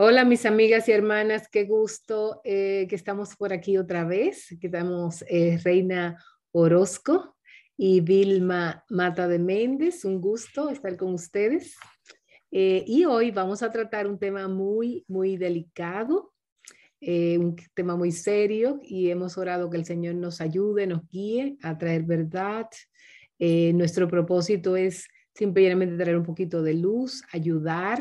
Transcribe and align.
Hola 0.00 0.24
mis 0.24 0.46
amigas 0.46 0.88
y 0.88 0.92
hermanas, 0.92 1.48
qué 1.50 1.64
gusto 1.64 2.40
eh, 2.44 2.86
que 2.88 2.94
estamos 2.94 3.34
por 3.34 3.52
aquí 3.52 3.78
otra 3.78 4.04
vez, 4.04 4.56
que 4.60 4.68
estamos 4.68 5.24
eh, 5.26 5.58
Reina 5.64 6.22
Orozco 6.52 7.36
y 7.76 8.00
Vilma 8.00 8.84
Mata 8.90 9.26
de 9.26 9.40
Méndez, 9.40 10.04
un 10.04 10.20
gusto 10.20 10.70
estar 10.70 10.96
con 10.96 11.14
ustedes. 11.14 11.74
Eh, 12.52 12.84
y 12.86 13.06
hoy 13.06 13.32
vamos 13.32 13.64
a 13.64 13.72
tratar 13.72 14.06
un 14.06 14.20
tema 14.20 14.46
muy, 14.46 15.04
muy 15.08 15.36
delicado, 15.36 16.32
un 17.00 17.56
tema 17.74 17.96
muy 17.96 18.12
serio 18.12 18.78
y 18.84 19.10
hemos 19.10 19.36
orado 19.36 19.68
que 19.68 19.78
el 19.78 19.84
Señor 19.84 20.14
nos 20.14 20.40
ayude, 20.40 20.86
nos 20.86 21.08
guíe 21.08 21.58
a 21.60 21.76
traer 21.76 22.04
verdad. 22.04 22.68
nuestro 23.40 24.06
propósito 24.06 24.76
es 24.76 25.08
simplemente 25.34 25.96
traer 25.96 26.18
un 26.18 26.24
poquito 26.24 26.62
de 26.62 26.74
luz, 26.74 27.24
ayudar 27.32 27.98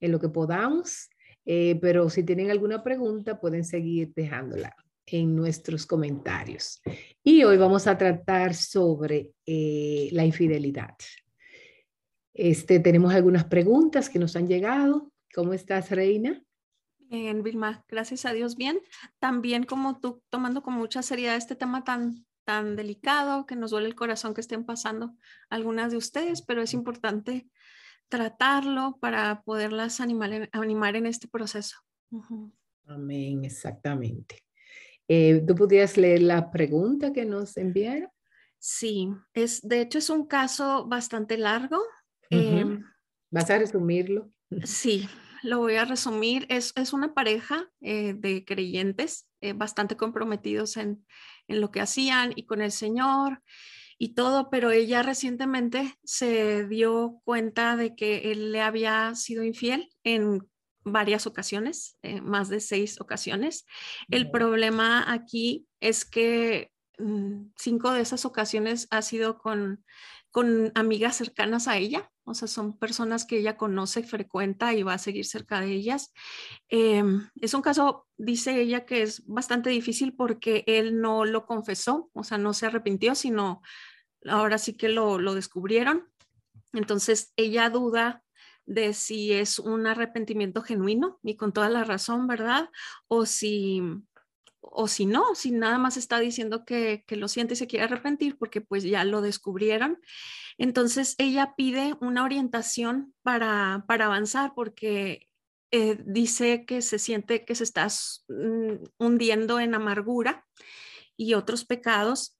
en 0.00 0.10
lo 0.10 0.18
que 0.18 0.30
podamos 0.30 1.10
eh, 1.50 1.78
pero 1.80 2.10
si 2.10 2.24
tienen 2.24 2.50
alguna 2.50 2.82
pregunta, 2.82 3.40
pueden 3.40 3.64
seguir 3.64 4.12
dejándola 4.14 4.76
en 5.06 5.34
nuestros 5.34 5.86
comentarios. 5.86 6.82
Y 7.24 7.42
hoy 7.42 7.56
vamos 7.56 7.86
a 7.86 7.96
tratar 7.96 8.54
sobre 8.54 9.30
eh, 9.46 10.10
la 10.12 10.26
infidelidad. 10.26 10.94
Este, 12.34 12.80
tenemos 12.80 13.14
algunas 13.14 13.46
preguntas 13.46 14.10
que 14.10 14.18
nos 14.18 14.36
han 14.36 14.46
llegado. 14.46 15.10
¿Cómo 15.34 15.54
estás, 15.54 15.90
Reina? 15.90 16.44
Bien, 16.98 17.42
Vilma, 17.42 17.82
gracias 17.88 18.26
a 18.26 18.34
Dios, 18.34 18.56
bien. 18.56 18.78
También 19.18 19.64
como 19.64 20.00
tú, 20.00 20.22
tomando 20.28 20.62
con 20.62 20.74
mucha 20.74 21.00
seriedad 21.00 21.36
este 21.36 21.56
tema 21.56 21.82
tan, 21.82 22.26
tan 22.44 22.76
delicado, 22.76 23.46
que 23.46 23.56
nos 23.56 23.70
duele 23.70 23.86
el 23.86 23.94
corazón 23.94 24.34
que 24.34 24.42
estén 24.42 24.66
pasando 24.66 25.16
algunas 25.48 25.92
de 25.92 25.96
ustedes, 25.96 26.42
pero 26.42 26.60
es 26.60 26.74
importante 26.74 27.48
tratarlo 28.08 28.98
para 29.00 29.42
poderlas 29.42 30.00
animar 30.00 30.32
en, 30.32 30.48
animar 30.52 30.96
en 30.96 31.06
este 31.06 31.28
proceso. 31.28 31.76
Amén, 32.86 33.44
exactamente. 33.44 34.42
Eh, 35.06 35.42
¿Tú 35.46 35.54
pudieras 35.54 35.96
leer 35.96 36.22
la 36.22 36.50
pregunta 36.50 37.12
que 37.12 37.24
nos 37.24 37.56
enviaron? 37.56 38.10
Sí, 38.58 39.10
es, 39.34 39.66
de 39.66 39.80
hecho 39.80 39.98
es 39.98 40.10
un 40.10 40.26
caso 40.26 40.86
bastante 40.86 41.38
largo. 41.38 41.80
Em, 42.30 42.84
¿Vas 43.30 43.50
a 43.50 43.58
resumirlo? 43.58 44.30
Sí, 44.64 45.08
lo 45.42 45.58
voy 45.58 45.76
a 45.76 45.84
resumir. 45.84 46.46
Es, 46.48 46.72
es 46.76 46.92
una 46.92 47.14
pareja 47.14 47.70
eh, 47.80 48.14
de 48.14 48.44
creyentes 48.44 49.28
eh, 49.40 49.52
bastante 49.52 49.96
comprometidos 49.96 50.76
en, 50.76 51.06
en, 51.46 51.60
lo 51.60 51.70
que 51.70 51.80
hacían 51.80 52.32
y 52.34 52.46
con 52.46 52.60
el 52.60 52.72
Señor 52.72 53.42
y 53.98 54.14
todo, 54.14 54.48
pero 54.48 54.70
ella 54.70 55.02
recientemente 55.02 55.98
se 56.04 56.66
dio 56.66 57.20
cuenta 57.24 57.76
de 57.76 57.96
que 57.96 58.30
él 58.30 58.52
le 58.52 58.62
había 58.62 59.14
sido 59.16 59.42
infiel 59.42 59.90
en 60.04 60.48
varias 60.84 61.26
ocasiones, 61.26 61.98
eh, 62.02 62.20
más 62.20 62.48
de 62.48 62.60
seis 62.60 63.00
ocasiones. 63.00 63.66
El 64.08 64.30
problema 64.30 65.12
aquí 65.12 65.66
es 65.80 66.04
que 66.04 66.70
mm, 66.98 67.50
cinco 67.56 67.90
de 67.92 68.00
esas 68.00 68.24
ocasiones 68.24 68.86
ha 68.90 69.02
sido 69.02 69.38
con, 69.38 69.84
con 70.30 70.72
amigas 70.74 71.16
cercanas 71.16 71.68
a 71.68 71.78
ella, 71.78 72.10
o 72.24 72.34
sea, 72.34 72.46
son 72.46 72.78
personas 72.78 73.24
que 73.24 73.38
ella 73.38 73.56
conoce, 73.56 74.02
frecuenta 74.02 74.74
y 74.74 74.82
va 74.82 74.94
a 74.94 74.98
seguir 74.98 75.24
cerca 75.24 75.60
de 75.60 75.72
ellas. 75.72 76.12
Em, 76.68 77.28
es 77.40 77.54
un 77.54 77.62
caso, 77.62 78.06
dice 78.18 78.60
ella, 78.60 78.84
que 78.84 79.02
es 79.02 79.26
bastante 79.26 79.70
difícil 79.70 80.14
porque 80.14 80.64
él 80.66 81.00
no 81.00 81.24
lo 81.24 81.46
confesó, 81.46 82.10
o 82.12 82.24
sea, 82.24 82.36
no 82.36 82.52
se 82.52 82.66
arrepintió, 82.66 83.14
sino 83.14 83.62
ahora 84.26 84.58
sí 84.58 84.74
que 84.74 84.88
lo, 84.90 85.18
descubrieron. 85.34 86.08
Entonces 86.72 87.32
ella 87.36 87.70
duda 87.70 88.22
de 88.66 88.92
si 88.92 89.32
es 89.32 89.58
un 89.58 89.86
arrepentimiento 89.86 90.60
genuino 90.60 91.18
y 91.22 91.36
con 91.36 91.52
toda 91.54 91.70
la 91.70 91.84
razón, 91.84 92.26
¿verdad? 92.26 92.68
O 93.06 93.24
si, 93.24 93.82
o 94.60 94.88
si 94.88 95.06
no, 95.06 95.34
si 95.34 95.50
nada 95.50 95.78
más 95.78 95.96
está 95.96 96.18
diciendo 96.20 96.64
que, 96.64 97.04
lo 97.10 97.28
siente 97.28 97.54
y 97.54 97.56
se 97.56 97.66
quiere 97.66 97.84
arrepentir 97.84 98.36
porque 98.38 98.60
pues 98.60 98.84
ya 98.84 99.04
lo 99.04 99.20
descubrieron. 99.20 100.00
Entonces 100.56 101.14
ella 101.18 101.54
pide 101.56 101.94
una 102.00 102.24
orientación 102.24 103.14
para, 103.22 103.84
avanzar 103.88 104.52
porque 104.54 105.28
eh, 105.70 105.98
dice 106.04 106.64
que 106.64 106.82
se 106.82 106.98
siente 106.98 107.44
que 107.44 107.54
se 107.54 107.64
está 107.64 107.88
mm, 108.28 108.84
hundiendo 108.98 109.60
en 109.60 109.74
amargura 109.74 110.46
y 111.16 111.34
otros 111.34 111.64
pecados 111.64 112.37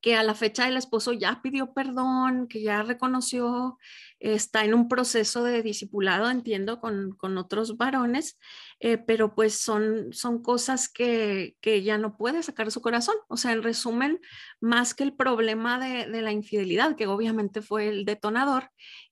que 0.00 0.16
a 0.16 0.22
la 0.22 0.34
fecha 0.34 0.66
el 0.66 0.76
esposo 0.76 1.12
ya 1.12 1.40
pidió 1.42 1.72
perdón, 1.72 2.48
que 2.48 2.62
ya 2.62 2.82
reconoció, 2.82 3.78
está 4.18 4.64
en 4.64 4.74
un 4.74 4.88
proceso 4.88 5.44
de 5.44 5.62
discipulado, 5.62 6.30
entiendo, 6.30 6.80
con, 6.80 7.16
otros 7.38 7.76
varones, 7.76 8.38
eh, 8.80 8.98
pero 8.98 9.34
pues 9.34 9.58
son, 9.58 10.12
son 10.12 10.42
cosas 10.42 10.88
que, 10.88 11.56
que, 11.60 11.82
ya 11.82 11.98
no 11.98 12.16
puede 12.16 12.42
sacar 12.42 12.66
de 12.66 12.72
su 12.72 12.80
corazón. 12.80 13.16
O 13.28 13.36
sea, 13.36 13.52
en 13.52 13.62
resumen, 13.62 14.20
más 14.60 14.94
que 14.94 15.04
el 15.04 15.14
problema 15.14 15.78
de, 15.78 16.06
la 16.22 16.32
infidelidad, 16.32 16.96
que 16.96 17.06
obviamente 17.06 17.62
fue 17.62 17.88
el 17.88 18.04
detonador, 18.04 18.70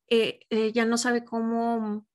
eh, 0.09 0.41
ya 0.73 0.85
no 0.87 0.97
sabe 0.97 1.25
cómo 1.25 2.07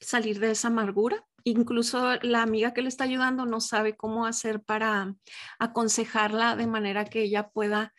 salir 0.00 0.38
de 0.40 0.52
esa 0.52 0.68
amargura 0.68 1.26
incluso 1.44 2.16
la 2.22 2.42
amiga 2.42 2.72
que 2.72 2.82
le 2.82 2.88
está 2.88 3.04
ayudando 3.04 3.46
no 3.46 3.60
sabe 3.60 3.96
cómo 3.96 4.26
hacer 4.26 4.60
para 4.60 5.14
aconsejarla 5.58 6.56
de 6.56 6.66
manera 6.66 7.04
que 7.04 7.22
ella 7.22 7.48
pueda 7.48 7.92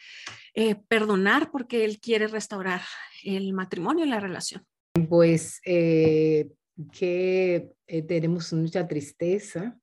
eh, 0.54 0.76
perdonar 0.76 1.52
porque 1.52 1.86
él 1.86 2.00
quiere 2.00 2.28
restaurar 2.28 2.82
el 3.24 3.54
matrimonio 3.54 4.06
y 4.06 4.10
la 4.10 4.20
relación. 4.20 4.66
Pues 5.10 5.62
eh, 5.66 6.50
que 6.92 7.72
eh, 7.88 8.02
tenemos 8.02 8.52
mucha 8.54 8.88
tristeza 8.88 9.78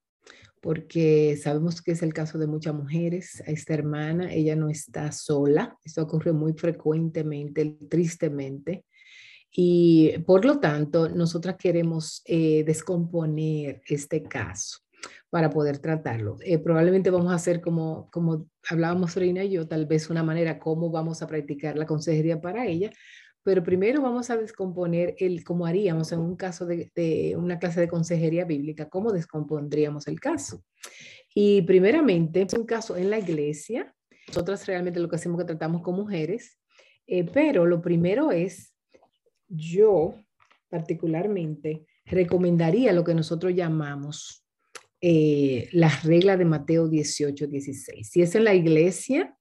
porque 0.61 1.39
sabemos 1.41 1.81
que 1.83 1.93
es 1.93 2.03
el 2.03 2.13
caso 2.13 2.39
de 2.39 2.47
muchas 2.47 2.75
mujeres. 2.75 3.43
Esta 3.47 3.75
hermana, 3.75 4.33
ella 4.33 4.57
no 4.57 4.69
está 4.69 5.13
sola. 5.13 5.77
Esto 5.85 6.03
ocurre 6.03 6.33
muy 6.33 6.53
frecuentemente, 6.53 7.79
tristemente. 7.89 8.85
Y 9.51 10.19
por 10.27 10.45
lo 10.45 10.61
tanto, 10.61 11.09
nosotras 11.09 11.57
queremos 11.59 12.23
eh, 12.27 12.65
descomponer 12.65 13.83
este 13.87 14.23
caso 14.23 14.79
para 15.31 15.51
poder 15.51 15.79
tratarlo. 15.79 16.37
Eh, 16.43 16.59
probablemente 16.59 17.11
vamos 17.11 17.33
a 17.33 17.37
hacer 17.37 17.61
como, 17.61 18.09
como 18.11 18.49
hablábamos 18.69 19.15
Reina 19.15 19.45
y 19.45 19.51
yo, 19.51 19.67
tal 19.67 19.87
vez 19.87 20.11
una 20.11 20.23
manera 20.23 20.59
cómo 20.59 20.91
vamos 20.91 21.23
a 21.23 21.27
practicar 21.27 21.77
la 21.77 21.87
consejería 21.87 22.41
para 22.41 22.67
ella, 22.67 22.91
pero 23.43 23.63
primero 23.63 24.03
vamos 24.03 24.31
a 24.31 24.37
descomponer 24.37 25.15
el 25.19 25.45
cómo 25.45 25.67
haríamos 25.67 26.13
en 26.13 26.21
un 26.21 26.37
caso 26.37 26.67
de, 26.67 26.91
de, 26.95 27.37
una 27.37 27.59
clase 27.59 27.81
de 27.81 27.89
consejería 27.89 28.45
bíblica, 28.45 28.89
cómo 28.89 29.13
descompondríamos 29.13 30.07
el 30.09 30.21
caso. 30.21 30.65
Y 31.35 31.63
primeramente, 31.63 32.43
es 32.43 32.55
un 32.55 32.67
caso 32.67 32.97
en 32.97 33.11
la 33.11 33.19
iglesia. 33.19 33.95
Nosotras 34.29 34.67
realmente 34.67 35.01
lo 35.01 35.09
que 35.09 35.17
hacemos 35.17 35.39
es 35.39 35.45
que 35.45 35.53
tratamos 35.53 35.83
con 35.83 35.95
mujeres, 35.95 36.59
eh, 37.07 37.25
pero 37.25 37.65
lo 37.65 37.81
primero 37.81 38.33
es 38.33 38.75
yo 39.49 40.15
particularmente 40.69 41.87
recomendaría 42.05 42.93
lo 42.93 43.05
que 43.05 43.15
nosotros 43.15 43.55
llamamos 43.55 44.45
eh, 45.01 45.69
las 45.73 46.05
reglas 46.05 46.39
de 46.39 46.45
Mateo 46.45 46.89
18, 46.89 47.47
16. 47.47 48.09
Si 48.09 48.23
es 48.23 48.35
en 48.35 48.45
la 48.45 48.55
iglesia, 48.55 49.37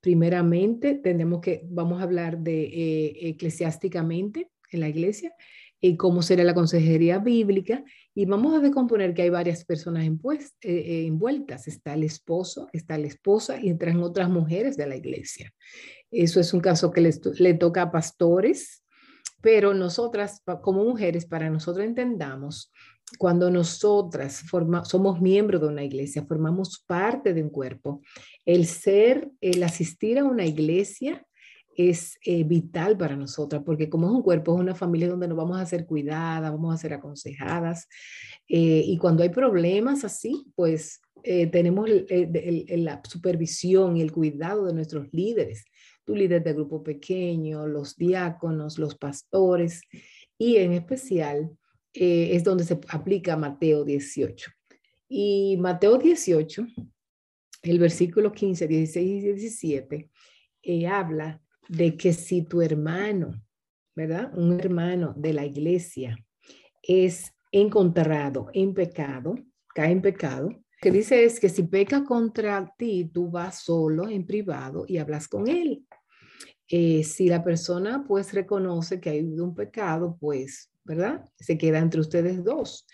primeramente 0.00 0.94
tenemos 0.94 1.40
que, 1.40 1.62
vamos 1.64 2.00
a 2.00 2.04
hablar 2.04 2.38
de 2.38 2.64
eh, 2.64 3.28
eclesiásticamente 3.28 4.50
en 4.70 4.80
la 4.80 4.88
iglesia, 4.88 5.32
y 5.80 5.96
cómo 5.96 6.22
será 6.22 6.42
la 6.42 6.54
consejería 6.54 7.18
bíblica, 7.18 7.84
y 8.14 8.26
vamos 8.26 8.54
a 8.54 8.60
descomponer 8.60 9.14
que 9.14 9.22
hay 9.22 9.30
varias 9.30 9.64
personas 9.64 10.04
eh, 10.04 11.04
envueltas. 11.06 11.68
Está 11.68 11.94
el 11.94 12.02
esposo, 12.02 12.68
está 12.72 12.98
la 12.98 13.06
esposa 13.06 13.60
y 13.60 13.68
entran 13.68 14.02
otras 14.02 14.28
mujeres 14.28 14.76
de 14.76 14.88
la 14.88 14.96
iglesia. 14.96 15.52
Eso 16.10 16.40
es 16.40 16.52
un 16.52 16.60
caso 16.60 16.90
que 16.90 17.00
le 17.00 17.54
toca 17.54 17.82
a 17.82 17.92
pastores, 17.92 18.82
pero 19.40 19.74
nosotras, 19.74 20.42
como 20.62 20.84
mujeres, 20.84 21.26
para 21.26 21.50
nosotros 21.50 21.86
entendamos, 21.86 22.72
cuando 23.16 23.50
nosotras 23.50 24.44
somos 24.84 25.20
miembros 25.20 25.62
de 25.62 25.68
una 25.68 25.84
iglesia, 25.84 26.26
formamos 26.26 26.84
parte 26.86 27.32
de 27.32 27.42
un 27.42 27.48
cuerpo, 27.48 28.02
el 28.44 28.66
ser, 28.66 29.30
el 29.40 29.62
asistir 29.62 30.18
a 30.18 30.24
una 30.24 30.44
iglesia 30.44 31.24
es 31.74 32.18
eh, 32.24 32.42
vital 32.42 32.98
para 32.98 33.16
nosotras, 33.16 33.62
porque 33.64 33.88
como 33.88 34.08
es 34.08 34.12
un 34.12 34.22
cuerpo, 34.22 34.54
es 34.54 34.60
una 34.60 34.74
familia 34.74 35.08
donde 35.08 35.28
nos 35.28 35.38
vamos 35.38 35.58
a 35.58 35.66
ser 35.66 35.86
cuidadas, 35.86 36.50
vamos 36.50 36.74
a 36.74 36.78
ser 36.78 36.92
aconsejadas, 36.92 37.86
eh, 38.48 38.82
y 38.84 38.98
cuando 38.98 39.22
hay 39.22 39.28
problemas 39.28 40.04
así, 40.04 40.44
pues 40.56 41.00
eh, 41.22 41.46
tenemos 41.46 41.88
la 41.88 43.00
supervisión 43.08 43.96
y 43.96 44.02
el 44.02 44.12
cuidado 44.12 44.66
de 44.66 44.74
nuestros 44.74 45.06
líderes 45.12 45.64
tu 46.08 46.14
líder 46.14 46.42
de 46.42 46.54
grupo 46.54 46.82
pequeño, 46.82 47.66
los 47.66 47.94
diáconos, 47.94 48.78
los 48.78 48.94
pastores 48.94 49.82
y 50.38 50.56
en 50.56 50.72
especial 50.72 51.50
eh, 51.92 52.30
es 52.32 52.44
donde 52.44 52.64
se 52.64 52.80
aplica 52.88 53.36
Mateo 53.36 53.84
18. 53.84 54.50
Y 55.06 55.58
Mateo 55.58 55.98
18, 55.98 56.66
el 57.62 57.78
versículo 57.78 58.32
15, 58.32 58.66
16 58.66 59.06
y 59.06 59.20
17, 59.20 60.10
eh, 60.62 60.86
habla 60.86 61.42
de 61.68 61.94
que 61.94 62.14
si 62.14 62.40
tu 62.40 62.62
hermano, 62.62 63.44
¿verdad? 63.94 64.32
Un 64.34 64.58
hermano 64.58 65.12
de 65.14 65.34
la 65.34 65.44
iglesia 65.44 66.16
es 66.82 67.34
encontrado 67.52 68.46
en 68.54 68.72
pecado, 68.72 69.34
cae 69.74 69.92
en 69.92 70.00
pecado, 70.00 70.48
que 70.80 70.90
dice 70.90 71.24
es 71.24 71.38
que 71.38 71.50
si 71.50 71.64
peca 71.64 72.02
contra 72.02 72.72
ti, 72.78 73.10
tú 73.12 73.30
vas 73.30 73.58
solo 73.58 74.08
en 74.08 74.24
privado 74.24 74.86
y 74.88 74.96
hablas 74.96 75.28
con 75.28 75.48
él. 75.48 75.84
Eh, 76.68 77.02
si 77.02 77.28
la 77.28 77.42
persona 77.42 78.04
pues 78.06 78.32
reconoce 78.34 79.00
que 79.00 79.10
hay 79.10 79.22
un 79.22 79.54
pecado, 79.54 80.16
pues, 80.20 80.70
¿verdad? 80.84 81.24
Se 81.38 81.56
queda 81.56 81.78
entre 81.78 82.00
ustedes 82.00 82.44
dos. 82.44 82.86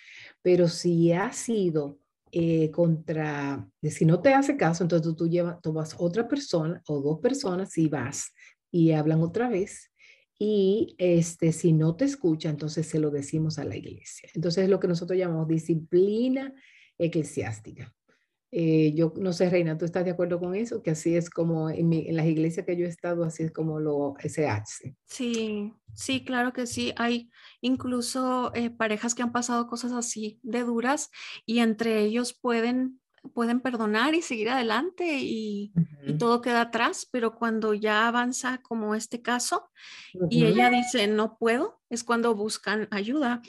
Pero 0.43 0.69
si 0.69 1.13
ha 1.13 1.33
sido 1.33 1.99
eh, 2.31 2.71
contra, 2.71 3.69
si 3.83 4.05
no 4.05 4.21
te 4.21 4.33
hace 4.35 4.57
caso, 4.57 4.85
entonces 4.85 5.07
tú, 5.07 5.15
tú 5.15 5.29
llevas, 5.29 5.59
vas 5.63 5.95
otra 5.99 6.29
persona 6.29 6.83
o 6.87 7.01
dos 7.01 7.21
personas 7.21 7.77
y 7.79 7.89
vas 7.89 8.33
y 8.71 8.93
hablan 8.93 9.23
otra 9.23 9.49
vez. 9.49 9.91
Y 10.39 10.95
este, 10.99 11.53
si 11.53 11.73
no 11.73 11.95
te 11.97 12.05
escucha, 12.05 12.51
entonces 12.51 12.87
se 12.87 12.99
lo 12.99 13.11
decimos 13.11 13.59
a 13.59 13.65
la 13.65 13.77
iglesia. 13.77 14.29
Entonces 14.35 14.65
es 14.65 14.71
lo 14.71 14.81
que 14.81 14.89
nosotros 14.89 15.19
llamamos 15.19 15.49
disciplina 15.49 16.53
eclesiástica. 16.99 17.95
Eh, 18.57 18.93
yo 18.95 19.13
no 19.17 19.33
sé, 19.33 19.51
Reina, 19.51 19.77
¿tú 19.77 19.85
estás 19.85 20.05
de 20.05 20.13
acuerdo 20.13 20.39
con 20.39 20.55
eso? 20.55 20.81
Que 20.81 20.93
así 20.93 21.17
es 21.17 21.29
como 21.29 21.71
en, 21.71 21.91
las 22.15 22.27
iglesias 22.27 22.65
que 22.65 22.77
yo 22.77 22.87
he 22.87 22.89
estado, 22.89 23.25
así 23.25 23.43
es 23.43 23.51
como 23.51 23.81
lo 23.81 24.15
se 24.29 24.47
hace. 24.47 24.95
Sí, 25.07 25.73
sí, 25.93 26.23
claro 26.25 26.53
que 26.53 26.69
sí. 26.69 26.93
Hay 26.97 27.33
incluso 27.63 28.53
eh, 28.55 28.71
parejas 28.71 29.17
que 29.17 29.25
han 29.25 29.33
pasado 29.33 29.67
cosas 29.67 29.91
así 29.91 30.39
de 30.45 30.63
duras 30.63 31.11
y 31.45 31.59
entre 31.59 32.03
ellos 32.03 32.33
pueden, 32.33 33.01
pueden 33.33 33.59
perdonar 33.59 34.15
y 34.15 34.23
seguir 34.23 34.51
adelante 34.51 35.19
y, 35.21 35.73
todo 36.21 36.41
queda 36.41 36.61
atrás, 36.61 37.09
pero 37.11 37.35
cuando 37.35 37.75
ya 37.75 38.07
avanza 38.07 38.59
como 38.59 38.95
este 38.95 39.21
caso 39.23 39.71
y 40.29 40.45
ella 40.45 40.69
dice 40.71 41.09
no 41.09 41.39
puedo, 41.39 41.81
es 41.89 42.05
cuando 42.05 42.37
buscan 42.37 42.87
ayuda. 42.93 43.43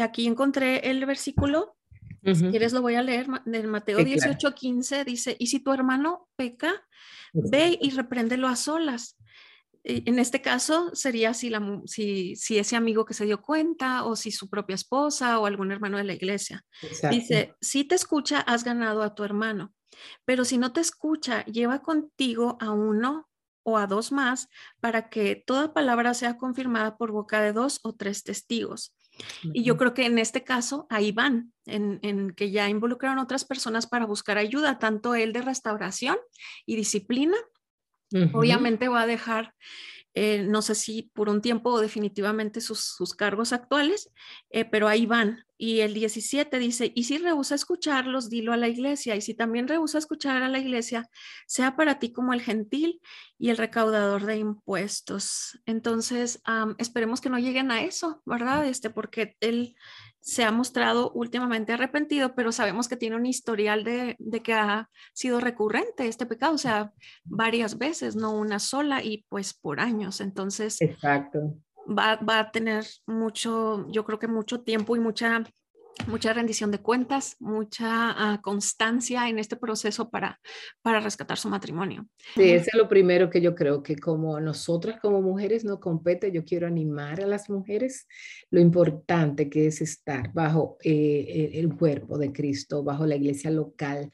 Aquí 0.00 0.26
encontré 0.26 0.90
el 0.90 1.04
versículo 1.04 1.74
si 2.24 2.48
quieres 2.50 2.72
lo 2.72 2.82
voy 2.82 2.94
a 2.94 3.02
leer, 3.02 3.26
en 3.46 3.66
Mateo 3.68 3.98
18, 3.98 4.54
15 4.54 5.04
dice, 5.04 5.36
y 5.38 5.48
si 5.48 5.60
tu 5.60 5.72
hermano 5.72 6.28
peca, 6.36 6.72
ve 7.32 7.78
y 7.80 7.90
repréndelo 7.90 8.48
a 8.48 8.56
solas. 8.56 9.16
En 9.84 10.20
este 10.20 10.40
caso 10.40 10.94
sería 10.94 11.34
si, 11.34 11.50
la, 11.50 11.80
si, 11.86 12.36
si, 12.36 12.58
ese 12.58 12.76
amigo 12.76 13.04
que 13.04 13.14
se 13.14 13.24
dio 13.24 13.42
cuenta 13.42 14.04
o 14.04 14.14
si 14.14 14.30
su 14.30 14.48
propia 14.48 14.74
esposa 14.74 15.40
o 15.40 15.46
algún 15.46 15.72
hermano 15.72 15.98
de 15.98 16.04
la 16.04 16.12
iglesia. 16.12 16.64
Dice, 17.10 17.56
si 17.60 17.82
te 17.82 17.96
escucha, 17.96 18.40
has 18.40 18.62
ganado 18.62 19.02
a 19.02 19.16
tu 19.16 19.24
hermano, 19.24 19.74
pero 20.24 20.44
si 20.44 20.56
no 20.56 20.72
te 20.72 20.80
escucha, 20.80 21.44
lleva 21.46 21.82
contigo 21.82 22.56
a 22.60 22.70
uno 22.70 23.28
o 23.64 23.76
a 23.76 23.88
dos 23.88 24.12
más 24.12 24.48
para 24.80 25.08
que 25.08 25.36
toda 25.36 25.74
palabra 25.74 26.14
sea 26.14 26.36
confirmada 26.36 26.96
por 26.96 27.10
boca 27.10 27.40
de 27.40 27.52
dos 27.52 27.80
o 27.82 27.94
tres 27.94 28.22
testigos. 28.22 28.94
Y 29.42 29.62
yo 29.64 29.76
creo 29.76 29.94
que 29.94 30.06
en 30.06 30.18
este 30.18 30.44
caso 30.44 30.86
ahí 30.90 31.12
van, 31.12 31.52
en, 31.66 32.32
que 32.34 32.50
ya 32.50 32.68
involucraron 32.68 33.18
otras 33.18 33.44
personas 33.44 33.86
para 33.86 34.06
buscar 34.06 34.38
ayuda, 34.38 34.78
tanto 34.78 35.14
él 35.14 35.32
de 35.32 35.42
restauración 35.42 36.16
y 36.66 36.76
disciplina. 36.76 37.36
Obviamente 38.34 38.88
va 38.88 39.02
a 39.02 39.06
dejar 39.06 39.54
eh, 40.14 40.42
no 40.42 40.60
sé 40.60 40.74
si 40.74 41.10
por 41.14 41.28
un 41.30 41.40
tiempo 41.40 41.70
o 41.70 41.80
definitivamente 41.80 42.60
sus, 42.60 43.14
cargos 43.16 43.52
actuales, 43.52 44.10
eh, 44.50 44.64
pero 44.64 44.88
ahí 44.88 45.06
van. 45.06 45.44
Y 45.56 45.80
el 45.80 45.94
17 45.94 46.58
dice, 46.58 46.92
y 46.94 47.04
si 47.04 47.18
rehúsa 47.18 47.54
escucharlos, 47.54 48.28
dilo 48.28 48.52
a 48.52 48.56
la 48.56 48.68
iglesia. 48.68 49.16
Y 49.16 49.20
si 49.20 49.32
también 49.34 49.68
rehúsa 49.68 49.98
escuchar 49.98 50.42
a 50.42 50.48
la 50.48 50.58
iglesia, 50.58 51.08
sea 51.46 51.76
para 51.76 51.98
ti 51.98 52.12
como 52.12 52.32
el 52.32 52.42
gentil 52.42 53.00
y 53.38 53.50
el 53.50 53.56
recaudador 53.56 54.26
de 54.26 54.38
impuestos. 54.38 55.60
Entonces, 55.66 56.42
esperemos 56.78 57.20
que 57.20 57.30
no 57.30 57.38
lleguen 57.38 57.70
a 57.70 57.82
eso, 57.82 58.22
¿verdad? 58.26 58.66
Este, 58.66 58.90
porque 58.90 59.36
él 59.40 59.76
se 60.22 60.44
ha 60.44 60.52
mostrado 60.52 61.10
últimamente 61.12 61.72
arrepentido, 61.72 62.34
pero 62.34 62.52
sabemos 62.52 62.88
que 62.88 62.96
tiene 62.96 63.16
un 63.16 63.26
historial 63.26 63.82
de, 63.82 64.16
que 64.42 64.54
ha 64.54 64.88
sido 65.12 65.40
recurrente 65.40 66.06
este 66.06 66.26
pecado, 66.26 66.54
o 66.54 66.58
sea, 66.58 66.92
varias 67.24 67.76
veces, 67.76 68.14
no 68.14 68.32
una 68.32 68.60
sola 68.60 69.02
y 69.02 69.26
pues 69.28 69.52
por 69.52 69.80
años. 69.80 70.20
Entonces, 70.20 70.80
Exacto. 70.80 71.56
Va, 71.86 72.16
va 72.16 72.38
a 72.38 72.50
tener 72.52 72.86
mucho, 73.04 73.88
yo 73.90 74.04
creo 74.04 74.20
que 74.20 74.28
mucho 74.28 74.60
tiempo 74.60 74.94
y 74.94 75.00
mucha 75.00 75.42
mucha 76.06 76.32
rendición 76.32 76.70
de 76.70 76.78
cuentas, 76.78 77.36
mucha 77.38 77.88
ah, 77.88 78.40
constancia 78.42 79.28
en 79.28 79.38
este 79.38 79.56
proceso 79.56 80.10
para, 80.10 80.40
para 80.82 81.00
rescatar 81.00 81.38
su 81.38 81.48
matrimonio. 81.48 82.06
Sí, 82.34 82.50
ese 82.50 82.70
es 82.72 82.74
lo 82.74 82.88
primero 82.88 83.30
que 83.30 83.40
yo 83.40 83.54
creo 83.54 83.82
que 83.82 83.96
como 83.96 84.38
nosotras 84.40 85.00
como 85.00 85.22
mujeres 85.22 85.64
no 85.64 85.80
compete, 85.80 86.32
yo 86.32 86.44
quiero 86.44 86.66
animar 86.66 87.20
a 87.20 87.26
las 87.26 87.48
mujeres 87.48 88.06
lo 88.50 88.60
importante 88.60 89.48
que 89.48 89.66
es 89.66 89.80
estar 89.80 90.32
bajo 90.32 90.76
eh, 90.82 91.50
el 91.54 91.74
cuerpo 91.76 92.18
de 92.18 92.32
Cristo, 92.32 92.82
bajo 92.82 93.06
la 93.06 93.16
iglesia 93.16 93.50
local. 93.50 94.10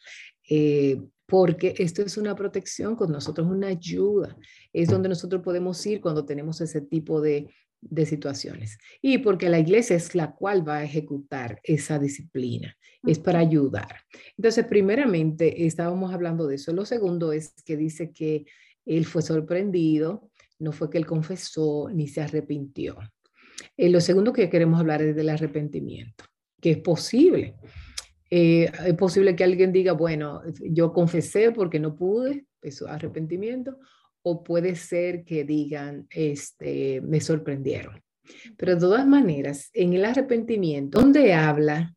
Eh, 0.48 1.00
porque 1.26 1.74
esto 1.76 2.00
es 2.00 2.16
una 2.16 2.34
protección 2.34 2.96
con 2.96 3.12
nosotros, 3.12 3.46
una 3.46 3.66
ayuda. 3.68 4.34
Es 4.72 4.88
donde 4.88 5.10
nosotros 5.10 5.42
podemos 5.42 5.84
ir 5.84 6.00
cuando 6.00 6.24
tenemos 6.24 6.62
ese 6.62 6.80
tipo 6.80 7.20
de, 7.20 7.54
de 7.80 8.06
situaciones. 8.06 8.78
Y 9.00 9.18
porque 9.18 9.48
la 9.48 9.58
iglesia 9.58 9.96
es 9.96 10.14
la 10.14 10.34
cual 10.34 10.66
va 10.66 10.78
a 10.78 10.84
ejecutar 10.84 11.60
esa 11.62 11.98
disciplina, 11.98 12.76
es 13.06 13.18
para 13.18 13.38
ayudar. 13.38 13.96
Entonces, 14.36 14.66
primeramente, 14.66 15.66
estábamos 15.66 16.12
hablando 16.12 16.46
de 16.46 16.56
eso. 16.56 16.72
Lo 16.72 16.84
segundo 16.84 17.32
es 17.32 17.54
que 17.64 17.76
dice 17.76 18.12
que 18.12 18.46
él 18.84 19.04
fue 19.04 19.22
sorprendido, 19.22 20.30
no 20.58 20.72
fue 20.72 20.90
que 20.90 20.98
él 20.98 21.06
confesó 21.06 21.88
ni 21.92 22.08
se 22.08 22.20
arrepintió. 22.20 22.98
Eh, 23.76 23.88
lo 23.88 24.00
segundo 24.00 24.32
que 24.32 24.50
queremos 24.50 24.80
hablar 24.80 25.02
es 25.02 25.14
del 25.14 25.28
arrepentimiento, 25.28 26.24
que 26.60 26.72
es 26.72 26.78
posible. 26.78 27.54
Eh, 28.30 28.70
es 28.86 28.94
posible 28.94 29.34
que 29.34 29.44
alguien 29.44 29.72
diga, 29.72 29.92
bueno, 29.92 30.42
yo 30.60 30.92
confesé 30.92 31.50
porque 31.52 31.78
no 31.78 31.96
pude, 31.96 32.46
eso 32.60 32.88
arrepentimiento, 32.88 33.78
o 34.30 34.44
puede 34.44 34.76
ser 34.76 35.24
que 35.24 35.44
digan, 35.44 36.06
este, 36.10 37.00
me 37.00 37.20
sorprendieron. 37.20 38.02
Pero 38.58 38.74
de 38.74 38.80
todas 38.80 39.06
maneras, 39.06 39.70
en 39.72 39.94
el 39.94 40.04
arrepentimiento, 40.04 41.00
donde 41.00 41.32
habla 41.32 41.94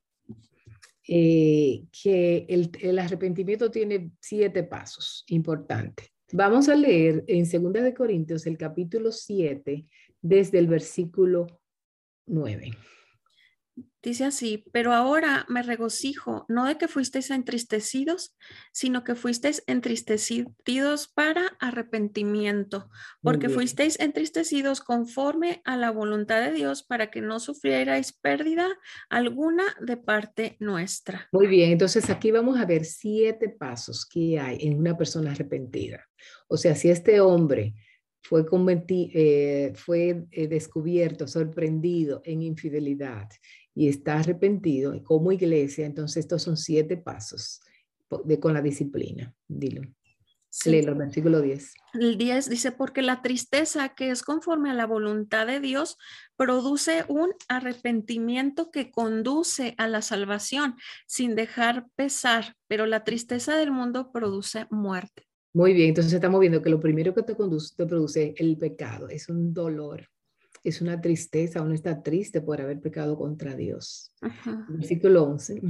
eh, 1.08 1.84
que 1.92 2.46
el, 2.48 3.00
arrepentimiento 3.00 3.70
tiene 3.70 4.12
siete 4.22 4.64
pasos 4.64 5.26
importantes. 5.28 6.08
Vamos 6.32 6.70
a 6.70 6.76
leer 6.76 7.26
en 7.28 7.44
2 7.44 7.74
de 7.74 7.94
Corintios 7.94 8.48
el 8.48 8.58
capítulo 8.58 9.12
7 9.12 9.86
desde 10.22 10.60
el 10.60 10.68
versículo 10.68 11.48
9. 12.28 12.72
Dice 14.04 14.26
así, 14.26 14.66
pero 14.72 14.94
ahora 14.94 15.46
me 15.48 15.62
regocijo, 15.62 16.46
no 16.50 16.66
de 16.66 16.78
que 16.78 16.88
fuisteis 16.88 17.30
entristecidos, 17.30 18.36
sino 18.72 19.04
que 19.04 19.14
fuisteis 19.14 19.64
entristecidos 19.68 21.08
para 21.08 21.56
arrepentimiento, 21.60 22.90
porque 23.22 23.48
fuisteis 23.48 24.00
entristecidos 24.00 24.82
conforme 24.82 25.62
a 25.66 25.78
la 25.78 25.92
voluntad 25.92 26.42
de 26.42 26.52
Dios 26.52 26.82
para 26.82 27.12
que 27.12 27.22
no 27.22 27.40
sufrierais 27.40 28.12
pérdida 28.12 28.68
alguna 29.08 29.66
de 29.80 29.98
parte 29.98 30.58
nuestra. 30.60 31.30
Muy 31.32 31.46
bien, 31.46 31.72
entonces 31.72 32.10
aquí 32.10 32.32
vamos 32.32 32.60
a 32.60 32.66
ver 32.66 32.86
siete 32.86 33.50
pasos 33.50 34.08
que 34.08 34.40
hay 34.40 34.58
en 34.62 34.80
una 34.80 34.98
persona 34.98 35.32
arrepentida. 35.32 36.10
O 36.48 36.58
sea, 36.58 36.76
si 36.76 36.90
este 36.90 37.22
hombre 37.22 37.76
fue, 38.22 38.46
eh, 38.90 39.74
fue 39.76 40.26
eh, 40.32 40.48
descubierto, 40.48 41.28
sorprendido 41.28 42.22
en 42.24 42.42
infidelidad 42.44 43.30
y 43.74 43.88
está 43.88 44.20
arrepentido 44.20 45.02
como 45.04 45.32
iglesia, 45.32 45.86
entonces 45.86 46.18
estos 46.18 46.44
son 46.44 46.58
siete 46.58 46.98
pasos 46.98 47.62
de, 48.26 48.40
con 48.40 48.54
la 48.54 48.62
disciplina. 48.62 49.34
Dilo. 49.48 49.82
Sí. 50.54 50.76
el 50.76 50.94
versículo 50.96 51.40
10. 51.40 51.74
El 51.94 52.18
10 52.18 52.50
dice, 52.50 52.74
porque 52.74 53.02
la 53.02 53.22
tristeza 53.22 53.96
que 53.96 54.12
es 54.12 54.22
conforme 54.22 54.70
a 54.70 54.74
la 54.74 54.86
voluntad 54.86 55.48
de 55.48 55.62
Dios 55.62 55.98
produce 56.36 57.06
un 57.08 57.32
arrepentimiento 57.48 58.70
que 58.70 58.92
conduce 58.92 59.76
a 59.78 59.88
la 59.88 60.02
salvación 60.02 60.76
sin 61.08 61.36
dejar 61.36 61.88
pesar, 61.96 62.58
pero 62.68 62.86
la 62.86 63.06
tristeza 63.06 63.56
del 63.56 63.72
mundo 63.72 64.12
produce 64.12 64.68
muerte. 64.70 65.31
Muy 65.54 65.74
bien, 65.74 65.90
entonces 65.90 66.14
estamos 66.14 66.40
viendo 66.40 66.62
que 66.62 66.70
lo 66.70 66.80
primero 66.80 67.14
que 67.14 67.24
te, 67.24 67.36
conduce, 67.36 67.76
te 67.76 67.86
produce 67.86 68.34
el 68.38 68.58
pecado, 68.58 69.10
es 69.10 69.28
un 69.30 69.54
dolor 69.54 70.08
es 70.64 70.82
una 70.82 71.02
tristeza, 71.02 71.62
uno 71.62 71.74
está 71.74 72.02
triste 72.04 72.42
por 72.42 72.62
haber 72.62 72.80
pecado 72.80 73.18
contra 73.18 73.56
Dios. 73.56 74.14
Versículo 74.70 75.24
11. 75.24 75.62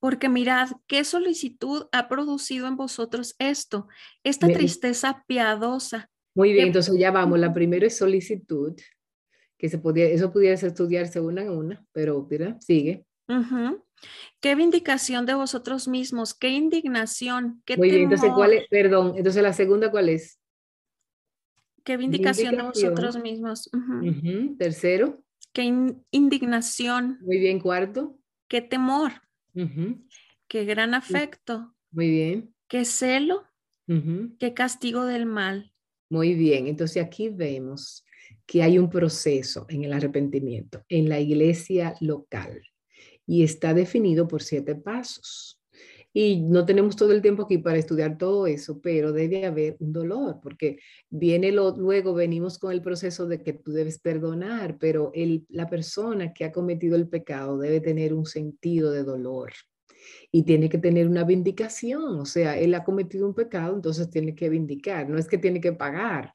Porque 0.00 0.28
mirad, 0.28 0.70
qué 0.86 1.04
solicitud 1.04 1.86
ha 1.92 2.08
producido 2.08 2.66
en 2.66 2.76
vosotros 2.76 3.34
esto, 3.38 3.88
esta 4.24 4.48
tristeza 4.48 5.24
piadosa. 5.26 6.10
Muy 6.34 6.52
bien, 6.52 6.66
entonces 6.66 6.94
ya 6.98 7.10
vamos. 7.10 7.38
La 7.38 7.54
primera 7.54 7.86
es 7.86 7.96
solicitud, 7.96 8.74
que 9.56 9.68
se 9.68 9.78
podía, 9.78 10.06
eso 10.06 10.32
pudiera 10.32 10.54
estudiarse 10.54 11.20
una 11.20 11.42
en 11.42 11.50
una, 11.50 11.84
pero 11.92 12.26
mira, 12.28 12.60
sigue. 12.60 13.04
Qué 14.40 14.54
vindicación 14.54 15.26
de 15.26 15.34
vosotros 15.34 15.88
mismos, 15.88 16.34
qué 16.34 16.50
indignación, 16.50 17.62
qué 17.64 17.76
Muy 17.76 17.90
bien, 17.90 18.02
entonces, 18.02 18.30
¿cuál 18.34 18.52
es? 18.52 18.68
Perdón, 18.68 19.14
entonces 19.16 19.42
la 19.42 19.52
segunda, 19.52 19.90
¿cuál 19.90 20.08
es? 20.08 20.38
Qué 21.84 21.96
vindicación, 21.96 22.56
de 22.56 22.62
vosotros 22.62 23.20
mismos. 23.22 23.70
Tercero. 24.58 25.22
Qué 25.52 25.62
indignación. 26.10 27.18
Muy 27.22 27.38
bien, 27.38 27.60
cuarto. 27.60 28.18
Qué 28.48 28.60
temor. 28.60 29.12
Qué 30.48 30.64
gran 30.64 30.94
afecto. 30.94 31.74
Muy 31.92 32.10
bien. 32.10 32.54
Qué 32.68 32.84
celo. 32.84 33.44
Qué 33.86 34.52
castigo 34.52 35.06
del 35.06 35.26
mal. 35.26 35.72
Muy 36.10 36.34
bien. 36.34 36.66
Entonces 36.66 37.02
aquí 37.02 37.28
vemos 37.28 38.04
que 38.46 38.62
hay 38.62 38.78
un 38.78 38.90
proceso 38.90 39.66
en 39.68 39.84
el 39.84 39.92
arrepentimiento 39.92 40.84
en 40.88 41.08
la 41.08 41.20
iglesia 41.20 41.94
local 42.00 42.62
y 43.26 43.42
está 43.42 43.74
definido 43.74 44.28
por 44.28 44.42
siete 44.42 44.74
pasos. 44.74 45.60
Y 46.12 46.40
no 46.40 46.64
tenemos 46.64 46.96
todo 46.96 47.12
el 47.12 47.20
tiempo 47.20 47.42
aquí 47.42 47.58
para 47.58 47.76
estudiar 47.76 48.16
todo 48.16 48.46
eso, 48.46 48.80
pero 48.80 49.12
debe 49.12 49.44
haber 49.44 49.76
un 49.80 49.92
dolor, 49.92 50.38
porque 50.42 50.78
viene 51.10 51.52
lo, 51.52 51.76
luego 51.76 52.14
venimos 52.14 52.58
con 52.58 52.72
el 52.72 52.80
proceso 52.80 53.26
de 53.26 53.42
que 53.42 53.52
tú 53.52 53.72
debes 53.72 53.98
perdonar, 53.98 54.78
pero 54.78 55.10
el, 55.12 55.44
la 55.50 55.68
persona 55.68 56.32
que 56.32 56.46
ha 56.46 56.52
cometido 56.52 56.96
el 56.96 57.06
pecado 57.06 57.58
debe 57.58 57.80
tener 57.80 58.14
un 58.14 58.24
sentido 58.24 58.92
de 58.92 59.04
dolor 59.04 59.52
y 60.32 60.44
tiene 60.44 60.68
que 60.68 60.78
tener 60.78 61.06
una 61.06 61.24
vindicación, 61.24 62.20
o 62.20 62.24
sea, 62.24 62.58
él 62.58 62.74
ha 62.74 62.84
cometido 62.84 63.26
un 63.26 63.34
pecado, 63.34 63.74
entonces 63.74 64.08
tiene 64.08 64.34
que 64.34 64.48
vindicar, 64.48 65.08
no 65.08 65.18
es 65.18 65.28
que 65.28 65.36
tiene 65.38 65.60
que 65.60 65.72
pagar, 65.72 66.32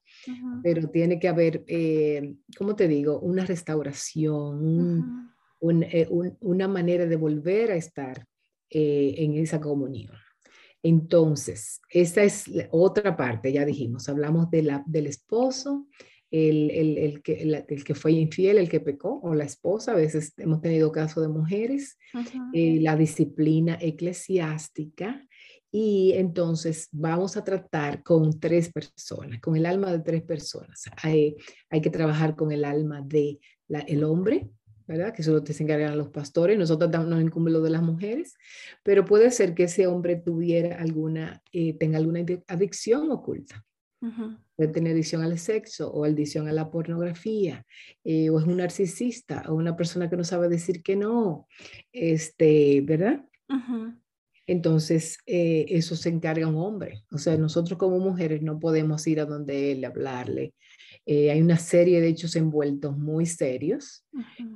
pero 0.61 0.89
tiene 0.89 1.19
que 1.19 1.27
haber, 1.27 1.63
eh, 1.67 2.35
¿cómo 2.57 2.75
te 2.75 2.87
digo?, 2.87 3.19
una 3.19 3.45
restauración, 3.45 5.31
eh, 5.61 6.07
una 6.39 6.67
manera 6.67 7.05
de 7.05 7.15
volver 7.15 7.71
a 7.71 7.75
estar 7.75 8.25
eh, 8.69 9.15
en 9.17 9.35
esa 9.35 9.59
comunión. 9.59 10.15
Entonces, 10.83 11.79
esa 11.89 12.23
es 12.23 12.45
otra 12.71 13.15
parte, 13.15 13.53
ya 13.53 13.65
dijimos, 13.65 14.09
hablamos 14.09 14.49
de 14.49 14.63
la, 14.63 14.83
del 14.87 15.05
esposo, 15.05 15.87
el, 16.31 16.71
el, 16.71 16.97
el 16.97 17.21
que, 17.21 17.65
el, 17.67 17.83
que 17.83 17.93
fue 17.93 18.13
infiel, 18.13 18.57
el 18.57 18.69
que 18.69 18.79
pecó, 18.79 19.19
o 19.21 19.35
la 19.35 19.43
esposa, 19.43 19.91
a 19.91 19.95
veces 19.95 20.33
hemos 20.37 20.61
tenido 20.61 20.91
casos 20.91 21.21
de 21.23 21.29
mujeres, 21.29 21.97
eh, 22.53 22.79
la 22.81 22.95
disciplina 22.95 23.77
eclesiástica, 23.79 25.27
y 25.73 26.13
entonces 26.15 26.89
vamos 26.91 27.37
a 27.37 27.43
tratar 27.43 28.01
con 28.03 28.39
tres 28.39 28.71
personas, 28.71 29.39
con 29.39 29.55
el 29.55 29.65
alma 29.65 29.91
de 29.91 29.99
tres 29.99 30.23
personas. 30.23 30.83
Hay, 31.03 31.35
hay 31.69 31.81
que 31.81 31.89
trabajar 31.89 32.35
con 32.35 32.51
el 32.51 32.65
alma 32.65 33.01
de 33.01 33.39
el 33.87 34.03
hombre, 34.03 34.49
¿verdad? 34.91 35.13
Que 35.13 35.21
eso 35.21 35.43
se 35.45 35.63
encargan 35.63 35.97
los 35.97 36.09
pastores, 36.09 36.57
nosotros 36.57 36.91
nos 37.07 37.21
incumbe 37.21 37.49
lo 37.49 37.61
de 37.61 37.69
las 37.69 37.81
mujeres, 37.81 38.35
pero 38.83 39.05
puede 39.05 39.31
ser 39.31 39.53
que 39.53 39.63
ese 39.63 39.87
hombre 39.87 40.17
tuviera 40.17 40.81
alguna, 40.81 41.41
eh, 41.53 41.73
tenga 41.77 41.97
alguna 41.97 42.19
adicción 42.47 43.09
oculta. 43.11 43.65
Puede 44.55 44.71
tener 44.71 44.93
adicción 44.93 45.21
al 45.21 45.37
sexo 45.37 45.91
o 45.91 46.05
adicción 46.05 46.47
a 46.47 46.51
la 46.51 46.71
pornografía, 46.71 47.65
eh, 48.03 48.29
o 48.31 48.39
es 48.39 48.45
un 48.45 48.57
narcisista 48.57 49.43
o 49.47 49.53
una 49.53 49.75
persona 49.75 50.09
que 50.09 50.17
no 50.17 50.23
sabe 50.23 50.49
decir 50.49 50.81
que 50.81 50.95
no, 50.95 51.47
este, 51.93 52.81
¿verdad? 52.81 53.23
Entonces, 54.47 55.19
eh, 55.25 55.65
eso 55.69 55.95
se 55.95 56.09
encarga 56.09 56.47
un 56.47 56.57
hombre. 56.57 57.03
O 57.11 57.17
sea, 57.17 57.37
nosotros 57.37 57.77
como 57.77 57.99
mujeres 57.99 58.41
no 58.41 58.59
podemos 58.59 59.05
ir 59.07 59.19
a 59.19 59.25
donde 59.25 59.71
él, 59.71 59.85
hablarle, 59.85 60.53
eh, 61.05 61.31
hay 61.31 61.41
una 61.41 61.57
serie 61.57 61.99
de 61.99 62.09
hechos 62.09 62.35
envueltos 62.35 62.97
muy 62.97 63.25
serios. 63.25 64.05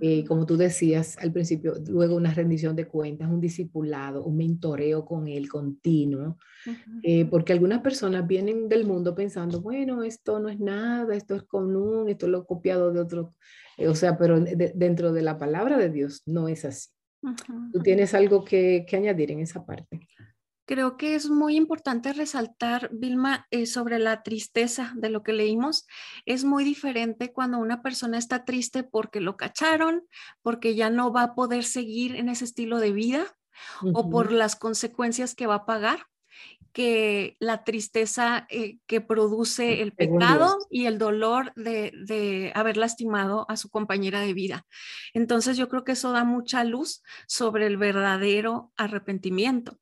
Eh, 0.01 0.25
como 0.25 0.45
tú 0.45 0.57
decías 0.57 1.17
al 1.17 1.31
principio, 1.31 1.75
luego 1.87 2.15
una 2.15 2.33
rendición 2.33 2.75
de 2.75 2.87
cuentas, 2.87 3.29
un 3.29 3.39
discipulado, 3.39 4.23
un 4.23 4.37
mentoreo 4.37 5.05
con 5.05 5.27
él 5.27 5.49
continuo, 5.49 6.37
porque 7.31 7.53
algunas 7.53 7.81
personas 7.81 8.27
vienen 8.27 8.67
del 8.67 8.85
mundo 8.85 9.15
pensando, 9.15 9.61
bueno, 9.61 10.03
esto 10.03 10.39
no 10.39 10.49
es 10.49 10.59
nada, 10.59 11.15
esto 11.15 11.35
es 11.35 11.43
común, 11.43 12.09
esto 12.09 12.27
lo 12.27 12.41
he 12.41 12.45
copiado 12.45 12.91
de 12.91 12.99
otro, 12.99 13.33
o 13.77 13.95
sea, 13.95 14.17
pero 14.17 14.39
dentro 14.39 15.13
de 15.13 15.21
la 15.21 15.37
palabra 15.37 15.77
de 15.77 15.89
Dios 15.89 16.21
no 16.25 16.47
es 16.47 16.65
así. 16.65 16.94
¿Tú 17.71 17.79
tienes 17.81 18.13
algo 18.13 18.43
que, 18.43 18.85
que 18.87 18.97
añadir 18.97 19.31
en 19.31 19.39
esa 19.39 19.65
parte? 19.65 20.07
Creo 20.67 20.97
que 20.97 21.13
es 21.13 21.29
muy 21.29 21.55
importante 21.55 22.11
resaltar, 22.11 22.89
Vilma, 22.91 23.45
eh, 23.51 23.67
sobre 23.67 23.99
la 23.99 24.23
tristeza 24.23 24.93
de 24.95 25.09
lo 25.09 25.21
que 25.21 25.31
leímos. 25.31 25.85
Es 26.25 26.43
muy 26.43 26.63
diferente 26.63 27.31
cuando 27.31 27.59
una 27.59 27.83
persona 27.83 28.17
está 28.17 28.45
triste 28.45 28.83
porque 28.83 29.21
lo 29.21 29.37
cacharon, 29.37 30.07
porque 30.41 30.73
ya 30.73 30.89
no 30.89 31.13
va 31.13 31.21
a 31.21 31.35
poder 31.35 31.63
seguir 31.65 32.15
en 32.15 32.29
ese 32.29 32.45
estilo 32.45 32.79
de 32.79 32.91
vida 32.91 33.27
o 33.93 34.09
por 34.09 34.31
las 34.31 34.55
consecuencias 34.55 35.35
que 35.35 35.47
va 35.47 35.55
a 35.55 35.65
pagar 35.65 36.07
que 36.75 37.37
la 37.39 37.63
tristeza 37.63 38.47
eh, 38.49 38.79
que 38.85 38.99
produce 38.99 39.81
el 39.81 39.93
pecado 39.93 40.57
y 40.69 40.87
el 40.87 40.97
dolor 40.97 41.53
de, 41.55 41.93
de, 42.05 42.51
haber 42.53 42.75
lastimado 42.75 43.45
a 43.49 43.55
su 43.55 43.69
compañera 43.69 44.19
de 44.19 44.33
vida. 44.33 44.65
Entonces 45.13 45.55
yo 45.55 45.69
creo 45.69 45.85
que 45.85 45.93
eso 45.93 46.11
da 46.11 46.25
mucha 46.25 46.65
luz 46.65 47.01
sobre 47.27 47.65
el 47.67 47.77
verdadero 47.77 48.73
arrepentimiento. 48.75 49.79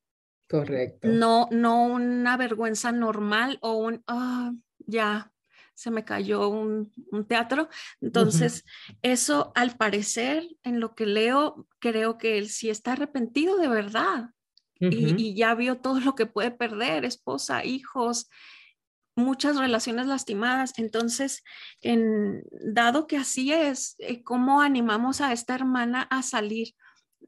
Correcto. 0.48 1.08
No, 1.08 1.48
no 1.50 1.84
una 1.84 2.36
vergüenza 2.36 2.92
normal 2.92 3.58
o 3.60 3.72
un, 3.72 4.04
ah, 4.06 4.52
ya, 4.86 5.32
se 5.74 5.90
me 5.90 6.04
cayó 6.04 6.48
un, 6.48 6.92
teatro. 7.26 7.68
Entonces, 8.00 8.64
eso 9.02 9.50
al 9.56 9.76
parecer, 9.76 10.46
en 10.62 10.78
lo 10.78 10.94
que 10.94 11.06
leo, 11.06 11.66
creo 11.80 12.18
que 12.18 12.38
él 12.38 12.50
sí 12.50 12.70
está 12.70 12.92
arrepentido 12.92 13.56
de 13.56 13.66
verdad 13.66 14.30
y, 14.90 15.14
y, 15.16 15.34
ya 15.34 15.54
vio 15.54 15.76
todo 15.76 16.00
lo 16.00 16.14
que 16.14 16.26
puede 16.26 16.50
perder, 16.50 17.04
esposa, 17.04 17.64
hijos, 17.64 18.28
muchas 19.16 19.56
relaciones 19.56 20.06
lastimadas. 20.06 20.72
Entonces, 20.78 21.42
en, 21.80 22.42
dado 22.50 23.06
que 23.06 23.16
así 23.16 23.52
es, 23.52 23.96
eh, 23.98 24.22
¿cómo 24.22 24.60
animamos 24.60 25.20
a 25.20 25.32
esta 25.32 25.54
hermana 25.54 26.02
a 26.02 26.22
salir? 26.22 26.74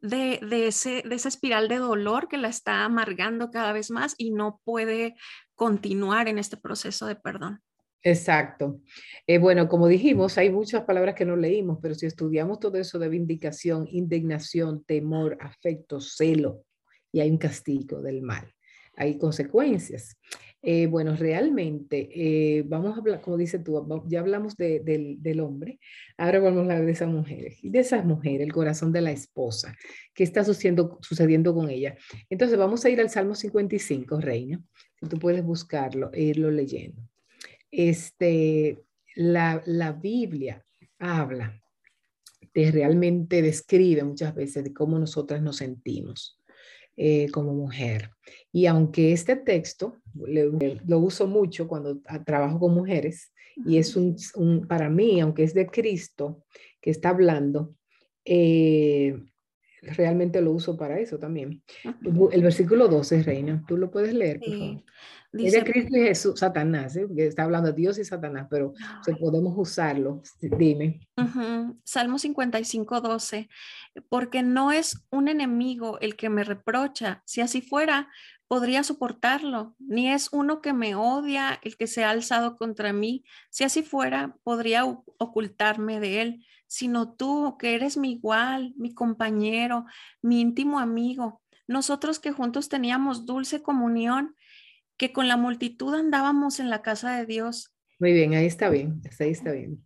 de, 0.00 0.66
ese, 0.66 1.02
de 1.02 1.14
esa 1.14 1.28
espiral 1.28 1.68
de 1.68 1.76
dolor 1.76 2.28
que 2.28 2.38
la 2.38 2.48
está 2.48 2.84
amargando 2.84 3.50
cada 3.50 3.72
vez 3.72 3.90
más 3.90 4.14
y 4.18 4.30
no 4.30 4.60
puede 4.64 5.16
continuar 5.54 6.28
en 6.28 6.38
este 6.38 6.56
proceso 6.56 7.06
de 7.06 7.16
perdón. 7.16 7.60
Exacto. 8.02 8.80
Eh, 9.26 9.38
bueno, 9.38 9.68
como 9.68 9.88
dijimos, 9.88 10.38
hay 10.38 10.50
muchas 10.50 10.84
palabras 10.84 11.16
que 11.16 11.24
no 11.24 11.34
leímos, 11.34 11.78
pero 11.82 11.94
si 11.94 12.06
estudiamos 12.06 12.60
todo 12.60 12.78
eso 12.78 12.98
de 13.00 13.08
vindicación, 13.08 13.88
indignación, 13.90 14.84
temor, 14.84 15.36
afecto, 15.40 16.00
celo, 16.00 16.62
y 17.16 17.20
hay 17.20 17.30
un 17.30 17.38
castigo 17.38 18.02
del 18.02 18.20
mal, 18.20 18.52
hay 18.94 19.16
consecuencias. 19.16 20.18
Eh, 20.60 20.86
bueno, 20.86 21.16
realmente, 21.16 22.10
eh, 22.12 22.62
vamos 22.66 22.94
a 22.94 22.98
hablar, 22.98 23.22
como 23.22 23.38
dices 23.38 23.64
tú, 23.64 24.04
ya 24.06 24.20
hablamos 24.20 24.54
del, 24.54 25.40
hombre, 25.40 25.78
ahora 26.18 26.40
vamos 26.40 26.58
a 26.58 26.62
hablar 26.62 26.84
de 26.84 26.92
esas 26.92 27.08
mujeres, 27.08 27.64
y 27.64 27.70
de 27.70 27.78
esas 27.78 28.04
mujeres, 28.04 28.42
el 28.42 28.52
corazón 28.52 28.92
de 28.92 29.00
la 29.00 29.12
esposa, 29.12 29.74
qué 30.12 30.24
está 30.24 30.44
sucediendo, 30.44 30.98
sucediendo 31.00 31.54
con 31.54 31.70
ella. 31.70 31.96
Entonces, 32.28 32.58
vamos 32.58 32.84
a 32.84 32.90
ir 32.90 33.00
al 33.00 33.08
Salmo 33.08 33.34
55, 33.34 34.20
Reina, 34.20 34.60
si 35.00 35.08
tú 35.08 35.18
puedes 35.18 35.42
buscarlo 35.42 36.10
e 36.12 36.22
irlo 36.22 36.50
leyendo. 36.50 37.00
Este, 37.70 38.84
la, 39.14 39.62
la 39.64 39.92
Biblia 39.92 40.62
habla, 40.98 41.58
te 42.52 42.70
realmente 42.70 43.40
describe 43.40 44.04
muchas 44.04 44.34
veces 44.34 44.64
de 44.64 44.74
cómo 44.74 44.98
nosotras 44.98 45.40
nos 45.40 45.56
sentimos. 45.56 46.42
Eh, 46.98 47.28
como 47.30 47.52
mujer. 47.52 48.10
Y 48.50 48.64
aunque 48.64 49.12
este 49.12 49.36
texto 49.36 49.98
lo 50.14 50.98
uso 50.98 51.26
mucho 51.26 51.68
cuando 51.68 52.00
trabajo 52.24 52.58
con 52.58 52.72
mujeres, 52.72 53.34
y 53.66 53.76
es 53.76 53.96
un, 53.96 54.66
para 54.66 54.88
mí, 54.88 55.20
aunque 55.20 55.42
es 55.42 55.52
de 55.52 55.66
Cristo 55.66 56.44
que 56.80 56.90
está 56.90 57.10
hablando, 57.10 57.74
eh, 58.24 59.14
realmente 59.82 60.40
lo 60.40 60.52
uso 60.52 60.76
para 60.76 60.98
eso 60.98 61.18
también. 61.18 61.62
El 62.32 62.42
versículo 62.42 62.88
12, 62.88 63.22
Reina, 63.24 63.62
tú 63.68 63.76
lo 63.76 63.90
puedes 63.90 64.14
leer, 64.14 64.40
por 64.40 64.58
favor. 64.58 64.84
Dice, 65.36 65.58
es 65.58 65.64
de 65.64 65.70
Cristo 65.70 65.96
y 65.96 66.00
Jesús, 66.00 66.40
Satanás, 66.40 66.96
¿eh? 66.96 67.06
está 67.16 67.44
hablando 67.44 67.68
de 67.68 67.74
Dios 67.74 67.98
y 67.98 68.04
Satanás, 68.04 68.46
pero 68.50 68.72
podemos 69.20 69.54
usarlo. 69.56 70.22
Dime. 70.40 71.00
Salmo 71.84 72.18
55, 72.18 73.00
12. 73.00 73.48
Porque 74.08 74.42
no 74.42 74.72
es 74.72 75.04
un 75.10 75.28
enemigo 75.28 75.98
el 76.00 76.16
que 76.16 76.30
me 76.30 76.44
reprocha. 76.44 77.22
Si 77.26 77.40
así 77.40 77.60
fuera, 77.60 78.08
podría 78.48 78.82
soportarlo. 78.82 79.74
Ni 79.78 80.10
es 80.10 80.30
uno 80.32 80.60
que 80.60 80.72
me 80.72 80.94
odia 80.94 81.58
el 81.62 81.76
que 81.76 81.86
se 81.86 82.04
ha 82.04 82.10
alzado 82.10 82.56
contra 82.56 82.92
mí. 82.92 83.24
Si 83.50 83.64
así 83.64 83.82
fuera, 83.82 84.36
podría 84.42 84.84
ocultarme 84.84 86.00
de 86.00 86.22
él. 86.22 86.46
Sino 86.66 87.12
tú, 87.12 87.56
que 87.58 87.74
eres 87.74 87.96
mi 87.96 88.12
igual, 88.12 88.74
mi 88.76 88.94
compañero, 88.94 89.84
mi 90.22 90.40
íntimo 90.40 90.78
amigo. 90.78 91.42
Nosotros 91.68 92.18
que 92.18 92.32
juntos 92.32 92.68
teníamos 92.68 93.26
dulce 93.26 93.62
comunión 93.62 94.36
que 94.96 95.12
con 95.12 95.28
la 95.28 95.36
multitud 95.36 95.94
andábamos 95.94 96.60
en 96.60 96.70
la 96.70 96.82
casa 96.82 97.18
de 97.18 97.26
Dios. 97.26 97.74
Muy 97.98 98.12
bien, 98.12 98.34
ahí 98.34 98.46
está 98.46 98.68
bien, 98.68 99.00
ahí 99.18 99.30
está 99.30 99.52
bien. 99.52 99.84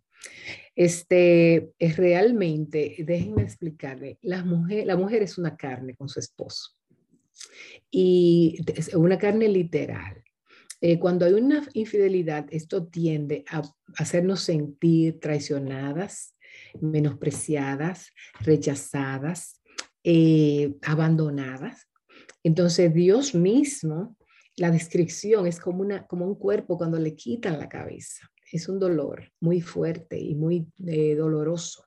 Este, 0.74 1.72
es 1.78 1.96
realmente, 1.96 2.96
déjenme 2.98 3.42
explicarle, 3.42 4.18
la 4.22 4.44
mujer, 4.44 4.86
la 4.86 4.96
mujer 4.96 5.22
es 5.22 5.38
una 5.38 5.56
carne 5.56 5.94
con 5.94 6.08
su 6.08 6.20
esposo 6.20 6.76
y 7.90 8.58
es 8.74 8.94
una 8.94 9.18
carne 9.18 9.48
literal. 9.48 10.22
Eh, 10.80 10.98
cuando 10.98 11.26
hay 11.26 11.34
una 11.34 11.66
infidelidad, 11.74 12.46
esto 12.50 12.86
tiende 12.86 13.44
a 13.50 13.62
hacernos 13.98 14.40
sentir 14.40 15.20
traicionadas, 15.20 16.34
menospreciadas, 16.80 18.12
rechazadas, 18.40 19.60
eh, 20.04 20.74
abandonadas. 20.82 21.88
Entonces 22.42 22.94
Dios 22.94 23.34
mismo, 23.34 24.16
la 24.60 24.70
descripción 24.70 25.46
es 25.46 25.58
como, 25.58 25.80
una, 25.80 26.06
como 26.06 26.26
un 26.26 26.34
cuerpo 26.34 26.76
cuando 26.76 26.98
le 26.98 27.14
quitan 27.14 27.58
la 27.58 27.66
cabeza. 27.66 28.30
Es 28.52 28.68
un 28.68 28.78
dolor 28.78 29.32
muy 29.40 29.62
fuerte 29.62 30.18
y 30.18 30.34
muy 30.34 30.66
eh, 30.86 31.14
doloroso, 31.14 31.86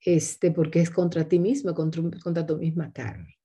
este, 0.00 0.52
porque 0.52 0.80
es 0.80 0.90
contra 0.90 1.26
ti 1.26 1.40
mismo, 1.40 1.74
contra, 1.74 2.04
contra 2.22 2.46
tu 2.46 2.58
misma 2.58 2.92
carne. 2.92 3.36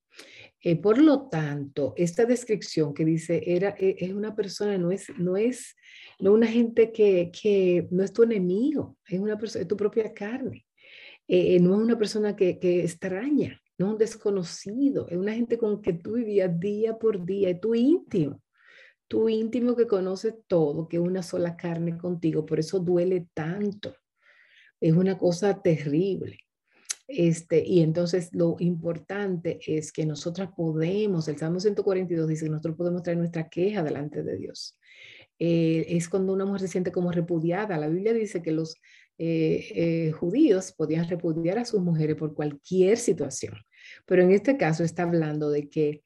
Eh, 0.63 0.75
por 0.75 0.99
lo 0.99 1.27
tanto, 1.27 1.95
esta 1.97 2.25
descripción 2.25 2.93
que 2.93 3.03
dice, 3.03 3.41
era, 3.47 3.73
e, 3.79 3.95
es 3.97 4.13
una 4.13 4.35
persona, 4.35 4.77
no 4.77 4.91
es, 4.91 5.07
no 5.17 5.37
es, 5.37 5.75
no 6.19 6.31
una 6.31 6.45
gente 6.45 6.91
que, 6.91 7.31
que 7.31 7.87
no 7.89 8.03
es 8.03 8.13
tu 8.13 8.21
enemigo, 8.21 8.95
es 9.07 9.19
una 9.19 9.39
persona, 9.39 9.63
es 9.63 9.67
tu 9.67 9.75
propia 9.75 10.13
carne. 10.13 10.67
Eh, 11.27 11.59
no 11.59 11.73
es 11.73 11.81
una 11.81 11.97
persona 11.97 12.35
que, 12.35 12.59
que 12.59 12.81
extraña, 12.81 13.59
no 13.79 13.87
es 13.87 13.91
un 13.93 13.97
desconocido, 13.97 15.07
es 15.09 15.17
una 15.17 15.33
gente 15.33 15.57
con 15.57 15.81
que 15.81 15.93
tú 15.93 16.13
vivías 16.13 16.59
día 16.59 16.99
por 16.99 17.25
día, 17.25 17.49
es 17.49 17.59
tu 17.59 17.73
íntimo, 17.73 18.39
tu 19.11 19.27
íntimo 19.27 19.75
que 19.75 19.87
conoce 19.87 20.31
todo, 20.47 20.87
que 20.87 20.95
es 20.95 21.03
una 21.03 21.21
sola 21.21 21.57
carne 21.57 21.97
contigo, 21.97 22.45
por 22.45 22.59
eso 22.59 22.79
duele 22.79 23.27
tanto. 23.33 23.93
Es 24.79 24.93
una 24.93 25.17
cosa 25.17 25.61
terrible. 25.61 26.37
Este, 27.09 27.61
y 27.61 27.81
entonces 27.81 28.29
lo 28.31 28.55
importante 28.59 29.59
es 29.67 29.91
que 29.91 30.05
nosotras 30.05 30.51
podemos, 30.55 31.27
el 31.27 31.37
Salmo 31.37 31.59
142 31.59 32.25
dice 32.25 32.45
que 32.45 32.51
nosotros 32.51 32.77
podemos 32.77 33.03
traer 33.03 33.17
nuestra 33.17 33.49
queja 33.49 33.83
delante 33.83 34.23
de 34.23 34.37
Dios. 34.37 34.79
Eh, 35.39 35.87
es 35.89 36.07
cuando 36.07 36.31
una 36.31 36.45
mujer 36.45 36.61
se 36.61 36.67
siente 36.69 36.93
como 36.93 37.11
repudiada. 37.11 37.77
La 37.77 37.89
Biblia 37.89 38.13
dice 38.13 38.41
que 38.41 38.53
los 38.53 38.75
eh, 39.17 39.73
eh, 39.75 40.11
judíos 40.13 40.71
podían 40.71 41.09
repudiar 41.09 41.59
a 41.59 41.65
sus 41.65 41.81
mujeres 41.81 42.15
por 42.15 42.33
cualquier 42.33 42.97
situación, 42.97 43.55
pero 44.05 44.23
en 44.23 44.31
este 44.31 44.55
caso 44.55 44.85
está 44.85 45.03
hablando 45.03 45.49
de 45.49 45.67
que 45.67 46.01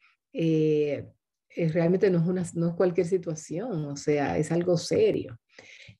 realmente 1.55 2.09
no 2.09 2.19
es, 2.19 2.27
una, 2.27 2.43
no 2.53 2.69
es 2.69 2.73
cualquier 2.75 3.07
situación, 3.07 3.85
o 3.85 3.95
sea, 3.95 4.37
es 4.37 4.51
algo 4.51 4.77
serio 4.77 5.39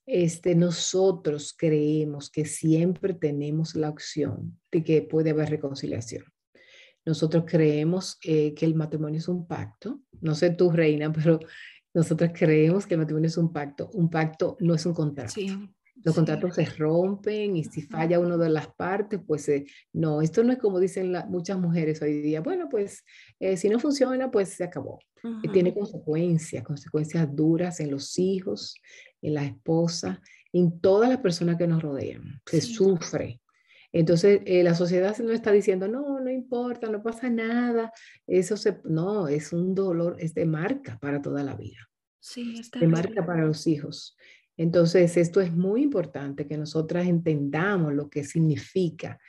este, 0.06 0.56
nosotros 0.56 1.56
creemos 1.58 2.30
que 2.30 2.46
siempre 2.46 3.14
tenemos 3.14 3.76
la 3.76 3.90
opción 3.90 4.60
de 4.72 4.84
que 4.84 5.02
puede 5.02 5.32
haber 5.32 5.50
reconciliación. 5.50 6.24
Nosotros 7.06 7.46
creemos 7.48 8.18
eh, 8.24 8.54
que 8.54 8.66
el 8.66 8.76
matrimonio 8.76 9.20
es 9.20 9.28
un 9.28 9.48
pacto. 9.48 10.02
No 10.22 10.36
sé 10.36 10.52
tú, 10.52 10.72
Reina, 10.72 11.12
pero 11.14 11.40
nosotros 11.94 12.32
creemos 12.34 12.86
que 12.86 12.96
el 12.96 13.00
matrimonio 13.00 13.28
es 13.28 13.38
un 13.38 13.52
pacto. 13.52 13.90
Un 13.94 14.10
pacto 14.10 14.58
no 14.60 14.76
es 14.76 14.86
un 14.86 14.94
contrato. 14.94 15.34
Los 16.04 16.14
contratos 16.14 16.56
se 16.56 16.66
rompen 16.66 17.56
y 17.56 17.64
si 17.64 17.82
falla 17.82 18.20
una 18.20 18.38
de 18.38 18.50
las 18.50 18.68
partes, 18.68 19.20
pues 19.26 19.48
eh, 19.50 19.66
no, 19.94 20.22
esto 20.22 20.44
no 20.44 20.52
es 20.52 20.60
como 20.60 20.80
dicen 20.80 21.14
muchas 21.30 21.58
mujeres 21.58 22.02
hoy 22.02 22.22
día. 22.22 22.42
Bueno, 22.42 22.68
pues 22.70 23.04
eh, 23.40 23.58
si 23.58 23.70
no 23.70 23.80
funciona, 23.80 24.30
pues 24.30 24.50
se 24.50 24.64
acabó. 24.64 25.00
tiene 25.52 25.74
consecuencias, 25.74 26.64
consecuencias 26.64 27.34
duras 27.36 27.80
en 27.80 27.92
los 27.92 28.20
hijos, 28.20 28.76
en 29.22 29.34
la 29.34 29.46
esposa, 29.46 30.22
en 30.54 30.80
todas 30.80 31.10
las 31.10 31.20
personas 31.20 31.58
que 31.58 31.68
nos 31.68 31.82
rodean. 31.82 32.42
Se 32.46 32.62
sufre. 32.62 33.42
Entonces, 33.92 34.42
eh, 34.46 34.62
la 34.62 34.76
sociedad 34.76 35.18
no 35.20 35.32
está 35.32 35.54
diciendo, 35.54 35.88
no, 35.88 36.20
no 36.20 36.30
importa, 36.30 36.90
no 36.90 37.02
pasa 37.02 37.30
nada. 37.30 37.94
Eso 38.28 38.58
se, 38.58 38.82
no, 38.84 39.30
es 39.30 39.54
un 39.54 39.74
dolor, 39.74 40.18
es 40.20 40.34
de 40.34 40.46
marca 40.46 41.00
para 41.00 41.22
toda 41.22 41.44
la 41.44 41.56
vida. 41.56 41.90
Sí, 42.20 42.58
está 42.60 42.80
de 42.80 42.88
marca 42.88 43.26
para 43.26 43.46
los 43.46 43.66
hijos. 43.68 44.18
Entonces, 44.58 45.18
esto 45.18 45.42
es 45.42 45.54
muy 45.54 45.84
importante 45.84 46.48
que 46.48 46.58
nosotras 46.58 47.08
entendamos 47.08 47.94
lo 47.94 48.10
que 48.10 48.24
significa 48.24 49.20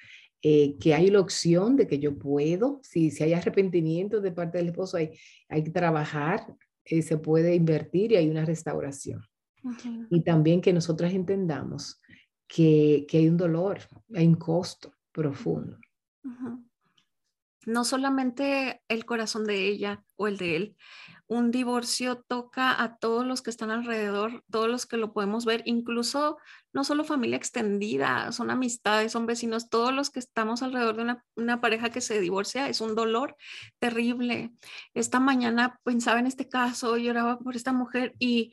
eh, 0.42 0.76
que 0.78 0.95
hay 0.95 1.11
la 1.11 1.21
opción 1.21 1.76
de 1.76 1.87
que 1.87 1.99
yo 1.99 2.16
puedo, 2.16 2.78
si, 2.83 3.11
si 3.11 3.25
hay 3.25 3.33
arrepentimiento 3.33 4.21
de 4.21 4.33
parte 4.33 4.59
del 4.59 4.68
esposo, 4.68 4.97
hay, 4.97 5.18
hay 5.49 5.64
que 5.64 5.71
trabajar, 5.71 6.54
eh, 6.85 7.02
se 7.02 7.18
puede 7.18 7.54
invertir 7.54 8.12
y 8.12 8.17
hay 8.17 8.28
una 8.28 8.45
restauración. 8.45 9.23
Y 10.10 10.23
también 10.23 10.60
que 10.60 10.73
nosotras 10.73 11.12
entendamos 11.12 12.00
que, 12.47 13.04
que, 13.08 13.19
hay 13.19 13.28
un 13.28 13.36
dolor, 13.36 13.80
hay 14.15 14.28
un 14.28 14.36
costo 14.36 14.93
profundo 15.10 15.78
no 17.67 17.85
solamente 17.85 18.81
el 18.89 19.05
corazón 19.05 19.45
de 19.45 19.67
ella 19.69 20.02
o 20.15 20.29
el 20.29 20.39
de 20.39 20.57
él. 20.57 20.76
Un 21.29 21.50
divorcio 21.50 22.25
toca 22.29 22.81
a 22.81 22.97
todos 22.99 23.26
los 23.26 23.43
que 23.43 23.50
están 23.50 23.73
alrededor, 23.73 24.45
todos 24.49 24.69
los 24.69 24.87
que 24.87 24.97
lo 24.97 25.13
podemos 25.13 25.45
ver, 25.45 25.63
incluso 25.67 26.39
no 26.73 26.85
solo 26.85 27.02
familia 27.02 27.37
extendida, 27.37 28.31
son 28.31 28.50
amistades, 28.50 29.11
son 29.11 29.26
vecinos, 29.26 29.69
todos 29.69 29.93
los 29.93 30.11
que 30.11 30.21
estamos 30.21 30.63
alrededor 30.63 30.97
de 30.97 31.17
una, 31.35 31.61
pareja 31.61 31.91
que 31.91 32.00
se 32.00 32.21
divorcia, 32.21 32.69
es 32.69 32.81
un 32.81 32.95
dolor 32.95 33.37
terrible. 33.81 34.52
Esta 34.95 35.19
mañana 35.19 35.81
pensaba 35.83 36.21
en 36.21 36.29
este 36.29 36.49
caso, 36.49 36.97
lloraba 36.97 37.41
por 37.41 37.57
esta 37.57 37.73
mujer 37.73 38.15
y, 38.21 38.52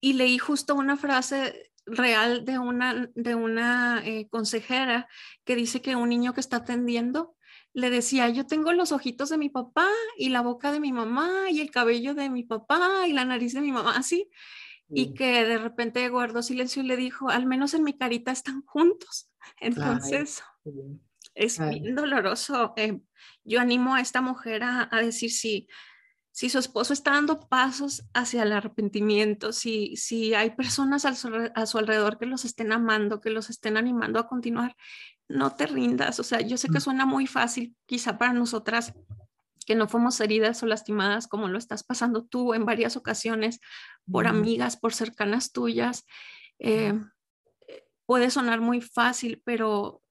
leí 0.00 0.38
justo 0.38 0.74
una 0.74 0.96
frase 0.96 1.72
real 1.86 2.44
de 2.44 2.58
una, 2.58 3.10
de 3.14 3.34
una 3.34 4.02
eh, 4.04 4.28
consejera 4.28 5.08
que 5.44 5.56
dice 5.56 5.80
que 5.80 5.96
un 5.96 6.10
niño 6.10 6.34
que 6.34 6.40
está 6.40 6.58
atendiendo 6.58 7.34
le 7.74 7.90
decía, 7.90 8.28
yo 8.28 8.46
tengo 8.46 8.72
los 8.72 8.92
ojitos 8.92 9.28
de 9.28 9.36
mi 9.36 9.50
papá 9.50 9.88
y 10.16 10.28
la 10.28 10.42
boca 10.42 10.70
de 10.70 10.78
mi 10.78 10.92
mamá 10.92 11.50
y 11.50 11.60
el 11.60 11.72
cabello 11.72 12.14
de 12.14 12.30
mi 12.30 12.44
papá 12.44 13.06
y 13.08 13.12
la 13.12 13.24
nariz 13.24 13.52
de 13.52 13.60
mi 13.60 13.72
mamá, 13.72 13.96
así. 13.96 14.30
Y 14.88 15.12
que 15.14 15.44
de 15.44 15.58
repente 15.58 16.08
guardó 16.08 16.42
silencio 16.42 16.82
y 16.82 16.86
le 16.86 16.96
dijo, 16.96 17.30
al 17.30 17.46
menos 17.46 17.74
en 17.74 17.82
mi 17.82 17.94
carita 17.98 18.30
están 18.30 18.62
juntos. 18.64 19.28
Entonces, 19.60 20.42
es 21.34 21.58
bien 21.58 21.96
doloroso. 21.96 22.74
Eh, 22.76 23.00
yo 23.42 23.60
animo 23.60 23.96
a 23.96 24.00
esta 24.00 24.20
mujer 24.20 24.62
a, 24.62 24.88
decir 25.02 25.32
si, 25.32 25.66
si 26.30 26.50
su 26.50 26.58
esposo 26.58 26.92
está 26.92 27.12
dando 27.12 27.40
pasos 27.48 28.04
hacia 28.14 28.44
el 28.44 28.52
arrepentimiento, 28.52 29.52
si, 29.52 29.96
si 29.96 30.32
hay 30.34 30.50
personas 30.50 31.04
a 31.06 31.66
su 31.66 31.78
alrededor 31.78 32.18
que 32.18 32.26
los 32.26 32.44
estén 32.44 32.70
amando, 32.70 33.20
que 33.20 33.30
los 33.30 33.50
estén 33.50 33.76
animando 33.76 34.20
a 34.20 34.28
continuar, 34.28 34.76
no 35.28 35.54
te 35.54 35.66
rindas. 35.66 36.20
O 36.20 36.22
sea, 36.24 36.40
yo 36.40 36.56
sé 36.56 36.68
que 36.68 36.80
suena 36.80 37.06
muy 37.06 37.26
fácil 37.26 37.76
quizá 37.86 38.18
para 38.18 38.32
nosotras 38.32 38.94
que 39.66 39.74
no 39.74 39.88
fuimos 39.88 40.20
heridas 40.20 40.62
o 40.62 40.66
lastimadas 40.66 41.26
como 41.26 41.48
lo 41.48 41.58
estás 41.58 41.82
pasando 41.84 42.24
tú 42.24 42.54
en 42.54 42.66
varias 42.66 42.96
ocasiones 42.96 43.60
por 44.10 44.26
amigas, 44.26 44.76
por 44.76 44.92
cercanas 44.92 45.52
tuyas. 45.52 46.04
Eh, 46.58 46.92
puede 48.06 48.30
sonar 48.30 48.60
muy 48.60 48.80
fácil, 48.80 49.40
pero 49.44 50.02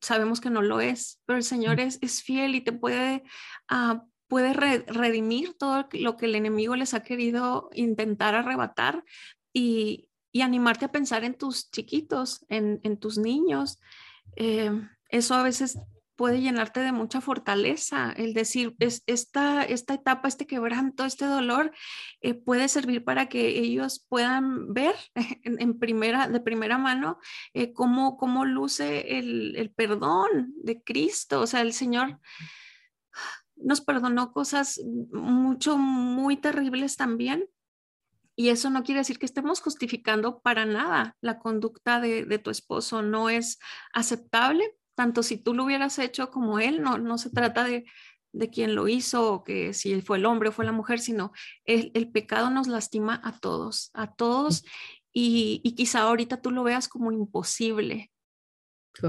sabemos 0.00 0.40
que 0.40 0.50
no 0.50 0.62
lo 0.62 0.80
es. 0.80 1.20
Pero 1.26 1.38
el 1.38 1.44
Señor 1.44 1.80
es, 1.80 1.98
es 2.02 2.22
fiel 2.22 2.54
y 2.54 2.60
te 2.60 2.72
puede, 2.72 3.22
uh, 3.70 3.98
puede 4.26 4.52
redimir 4.52 5.54
todo 5.54 5.88
lo 5.92 6.16
que 6.16 6.26
el 6.26 6.34
enemigo 6.34 6.76
les 6.76 6.94
ha 6.94 7.02
querido 7.02 7.70
intentar 7.72 8.34
arrebatar 8.34 9.04
y, 9.52 10.08
y 10.32 10.42
animarte 10.42 10.84
a 10.84 10.92
pensar 10.92 11.24
en 11.24 11.34
tus 11.34 11.70
chiquitos, 11.70 12.44
en, 12.48 12.80
en 12.82 12.98
tus 12.98 13.18
niños. 13.18 13.78
Eh, 14.36 14.70
eso 15.10 15.34
a 15.34 15.42
veces 15.42 15.78
puede 16.18 16.40
llenarte 16.40 16.80
de 16.80 16.90
mucha 16.90 17.20
fortaleza, 17.20 18.12
el 18.16 18.34
decir, 18.34 18.74
es, 18.80 19.04
esta, 19.06 19.62
esta 19.62 19.94
etapa, 19.94 20.26
este 20.26 20.48
quebranto, 20.48 21.04
este 21.04 21.26
dolor, 21.26 21.72
eh, 22.20 22.34
puede 22.34 22.66
servir 22.66 23.04
para 23.04 23.28
que 23.28 23.60
ellos 23.60 24.04
puedan 24.08 24.74
ver 24.74 24.96
en, 25.44 25.78
primera, 25.78 26.26
de 26.26 26.40
primera 26.40 26.76
mano 26.76 27.20
eh, 27.54 27.72
cómo, 27.72 28.16
cómo, 28.16 28.44
luce 28.44 29.18
el, 29.18 29.54
el, 29.54 29.70
perdón 29.70 30.52
de 30.56 30.82
Cristo. 30.82 31.40
O 31.40 31.46
sea, 31.46 31.60
el 31.60 31.72
Señor 31.72 32.18
nos 33.54 33.80
perdonó 33.80 34.32
cosas 34.32 34.80
mucho, 35.12 35.78
muy 35.78 36.36
terribles 36.36 36.96
también, 36.96 37.48
y 38.38 38.50
eso 38.50 38.70
no 38.70 38.84
quiere 38.84 39.00
decir 39.00 39.18
que 39.18 39.26
estemos 39.26 39.60
justificando 39.60 40.38
para 40.38 40.64
nada 40.64 41.16
la 41.20 41.40
conducta 41.40 42.00
de, 42.00 42.38
tu 42.38 42.50
esposo. 42.50 43.02
No 43.02 43.30
es 43.30 43.58
aceptable, 43.92 44.76
tanto 44.94 45.24
si 45.24 45.38
tú 45.38 45.54
lo 45.54 45.64
hubieras 45.64 45.98
hecho 45.98 46.30
como 46.30 46.60
él. 46.60 46.80
No, 46.80 46.98
no 46.98 47.18
se 47.18 47.30
trata 47.30 47.64
de, 47.64 47.84
de 48.32 48.48
quién 48.48 48.76
lo 48.76 48.86
hizo 48.86 49.32
o 49.32 49.42
que 49.42 49.74
si 49.74 50.00
fue 50.02 50.18
el 50.18 50.24
hombre 50.24 50.50
o 50.50 50.52
fue 50.52 50.64
la 50.64 50.70
mujer, 50.70 51.00
sino 51.00 51.32
el, 51.64 51.90
el 51.94 52.12
pecado 52.12 52.48
nos 52.48 52.68
lastima 52.68 53.20
a 53.24 53.36
todos, 53.36 53.90
a 53.92 54.14
todos. 54.14 54.64
Y, 55.12 55.60
y, 55.64 55.74
quizá 55.74 56.02
ahorita 56.02 56.40
tú 56.40 56.52
lo 56.52 56.62
veas 56.62 56.86
como 56.86 57.10
imposible. 57.10 58.12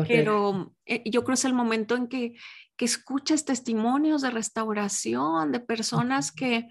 Pero 0.07 0.75
eh, 0.87 1.03
yo 1.05 1.23
creo 1.23 1.35
que 1.35 1.39
es 1.39 1.45
el 1.45 1.53
momento 1.53 1.95
en 1.95 2.07
que, 2.07 2.33
que 2.75 2.85
escuchas 2.85 3.45
testimonios 3.45 4.23
de 4.23 4.31
restauración, 4.31 5.51
de 5.51 5.59
personas 5.59 6.31
que 6.31 6.67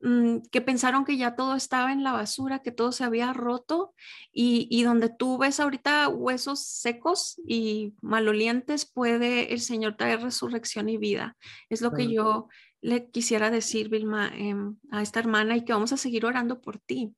Mm, 0.00 0.40
que 0.52 0.60
pensaron 0.60 1.06
que 1.06 1.16
ya 1.16 1.36
todo 1.36 1.56
estaba 1.56 1.90
en 1.90 2.02
la 2.02 2.12
basura, 2.12 2.60
que 2.60 2.70
todo 2.70 2.92
se 2.92 3.04
había 3.04 3.32
roto 3.32 3.94
y, 4.30 4.82
donde 4.82 5.08
tú 5.08 5.38
ves 5.38 5.58
ahorita 5.58 6.08
huesos 6.08 6.60
secos 6.60 7.40
y 7.46 7.94
malolientes, 8.02 8.84
puede 8.84 9.54
el 9.54 9.60
Señor 9.60 9.96
traer 9.96 10.20
resurrección 10.20 10.88
y 10.90 10.98
vida. 10.98 11.36
Es 11.70 11.80
lo 11.80 11.92
que 11.92 12.12
yo 12.12 12.48
le 12.82 13.10
quisiera 13.10 13.50
decir, 13.50 13.88
Vilma, 13.88 14.30
em, 14.34 14.76
a 14.90 15.02
esta 15.02 15.20
hermana 15.20 15.56
y 15.56 15.64
que 15.64 15.72
vamos 15.72 15.92
a 15.92 15.96
seguir 15.96 16.26
orando 16.26 16.60
por 16.60 16.78
ti. 16.78 17.14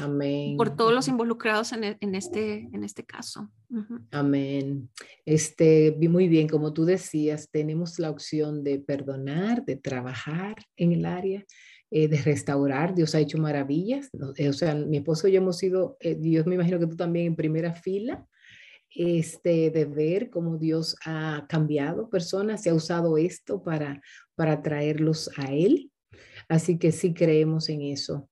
Amén. 0.00 0.56
Por 0.56 0.76
todos 0.76 0.92
los 0.92 1.08
involucrados 1.08 1.72
en, 1.72 1.84
e, 1.84 1.96
en 2.00 2.14
este, 2.14 2.68
en 2.72 2.84
este 2.84 3.04
caso. 3.04 3.50
Amén. 4.10 4.88
Este, 5.24 5.96
muy 6.08 6.28
bien, 6.28 6.48
como 6.48 6.72
tú 6.72 6.84
decías, 6.84 7.48
tenemos 7.50 7.98
la 7.98 8.10
opción 8.10 8.64
de 8.64 8.78
perdonar, 8.78 9.64
de 9.64 9.76
trabajar 9.76 10.56
en 10.76 10.92
el 10.92 11.04
área, 11.04 11.44
eh, 11.90 12.08
de 12.08 12.20
restaurar. 12.22 12.94
Dios 12.94 13.14
ha 13.14 13.20
hecho 13.20 13.38
maravillas. 13.38 14.10
Eh, 14.36 14.48
o 14.48 14.52
sea, 14.52 14.74
mi 14.74 14.98
esposo 14.98 15.28
y 15.28 15.32
yo 15.32 15.38
hemos 15.38 15.58
sido, 15.58 15.96
eh, 16.00 16.14
Dios 16.14 16.46
me 16.46 16.54
imagino 16.54 16.78
que 16.78 16.86
tú 16.86 16.96
también 16.96 17.26
en 17.26 17.36
primera 17.36 17.74
fila, 17.74 18.26
este, 18.94 19.70
de 19.70 19.84
ver 19.84 20.30
cómo 20.30 20.56
Dios 20.56 20.96
ha 21.04 21.46
cambiado 21.48 22.08
personas, 22.08 22.62
se 22.62 22.70
ha 22.70 22.74
usado 22.74 23.18
esto 23.18 23.62
para, 23.62 24.00
para 24.34 24.62
traerlos 24.62 25.30
a 25.36 25.52
Él. 25.52 25.90
Así 26.48 26.78
que 26.78 26.92
sí 26.92 27.12
creemos 27.12 27.68
en 27.68 27.82
eso. 27.82 28.28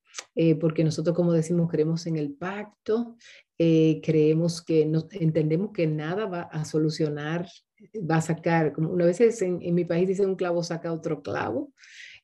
Porque 0.59 0.83
nosotros, 0.83 1.15
como 1.15 1.33
decimos, 1.33 1.69
creemos 1.69 2.05
en 2.05 2.17
el 2.17 2.33
pacto, 2.33 3.15
creemos 3.57 4.61
que 4.61 4.85
no, 4.85 5.07
entendemos 5.11 5.71
que 5.73 5.87
nada 5.87 6.27
va 6.27 6.41
a 6.41 6.63
solucionar, 6.63 7.47
va 8.09 8.17
a 8.17 8.21
sacar, 8.21 8.71
como 8.71 8.91
una 8.91 9.05
vez 9.05 9.19
en, 9.41 9.59
en 9.61 9.73
mi 9.73 9.85
país 9.85 10.07
dice 10.07 10.25
un 10.25 10.35
clavo 10.35 10.63
saca 10.63 10.93
otro 10.93 11.21
clavo, 11.23 11.73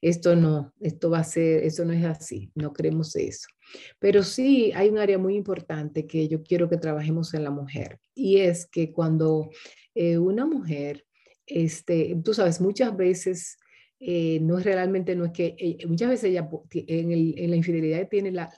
esto 0.03 0.35
no, 0.35 0.73
esto 0.81 1.09
va 1.09 1.19
a 1.19 1.23
ser, 1.23 1.63
eso 1.63 1.85
no 1.85 1.93
es 1.93 2.03
así, 2.03 2.51
no 2.55 2.73
creemos 2.73 3.15
eso. 3.15 3.47
Pero 3.99 4.21
sí 4.21 4.73
hay 4.75 4.89
un 4.89 4.97
área 4.97 5.17
muy 5.17 5.35
importante 5.35 6.05
que 6.05 6.27
yo 6.27 6.43
quiero 6.43 6.69
que 6.69 6.77
trabajemos 6.77 7.33
en 7.33 7.45
la 7.45 7.51
mujer 7.51 7.99
y 8.13 8.39
es 8.39 8.65
que 8.65 8.91
cuando 8.91 9.49
eh, 9.95 10.17
una 10.17 10.45
mujer, 10.45 11.05
este, 11.45 12.19
tú 12.21 12.33
sabes, 12.33 12.59
muchas 12.59 12.95
veces 12.97 13.57
eh, 14.05 14.39
no 14.41 14.57
es 14.59 14.65
realmente, 14.65 15.15
no 15.15 15.23
es 15.23 15.31
que, 15.31 15.55
eh, 15.57 15.87
muchas 15.87 16.09
veces 16.09 16.29
ella 16.29 16.49
en, 16.71 17.49
la 17.49 17.55
infidelidad 17.55 18.09
tiene 18.09 18.31
la, 18.31 18.49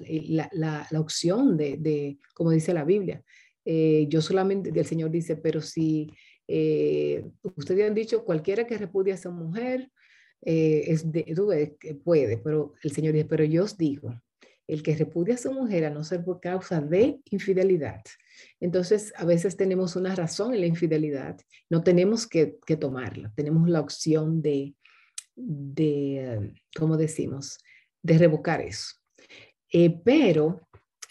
la, 0.52 1.00
opción 1.00 1.56
de, 1.56 2.18
como 2.34 2.50
dice 2.50 2.74
la 2.74 2.84
Biblia. 2.84 3.24
yo 3.64 4.22
solamente, 4.22 4.72
el 4.74 4.86
Señor 4.86 5.12
dice, 5.12 5.36
pero 5.36 5.62
si 5.62 6.12
ustedes 7.42 7.88
han 7.88 7.94
dicho, 7.94 8.26
cualquiera 8.26 8.66
que 8.66 8.78
repudie 8.78 9.12
a 9.12 9.16
esa 9.16 9.30
mujer, 9.30 9.92
eh, 10.42 10.84
es 10.88 11.12
de, 11.12 11.76
puede, 12.04 12.38
pero 12.38 12.74
el 12.84 12.92
Señor 12.92 13.14
dice, 13.14 13.26
pero 13.26 13.44
yo 13.44 13.64
os 13.64 13.78
digo, 13.78 14.20
el 14.68 14.82
que 14.82 14.96
repudia 14.96 15.36
a 15.36 15.38
su 15.38 15.52
mujer 15.52 15.86
a 15.86 15.90
no 15.90 16.04
ser 16.04 16.24
por 16.24 16.40
causa 16.40 16.82
de 16.82 17.20
infidelidad. 17.30 18.02
Entonces, 18.60 19.14
a 19.16 19.26
veces 19.26 19.58
tenemos 19.58 19.96
una 19.96 20.16
razón 20.16 20.54
en 20.54 20.62
la 20.62 20.66
infidelidad, 20.66 21.38
no 21.70 21.84
tenemos 21.84 22.28
que 22.28 22.58
tomarla, 22.80 23.32
tenemos 23.36 23.70
la 23.70 23.82
opción 23.82 24.42
de, 24.42 24.76
de, 25.36 26.54
¿cómo 26.76 26.98
decimos?, 26.98 27.58
de 28.02 28.18
revocar 28.18 28.62
eso. 28.62 28.96
Eh, 29.72 29.90
pero 30.04 30.62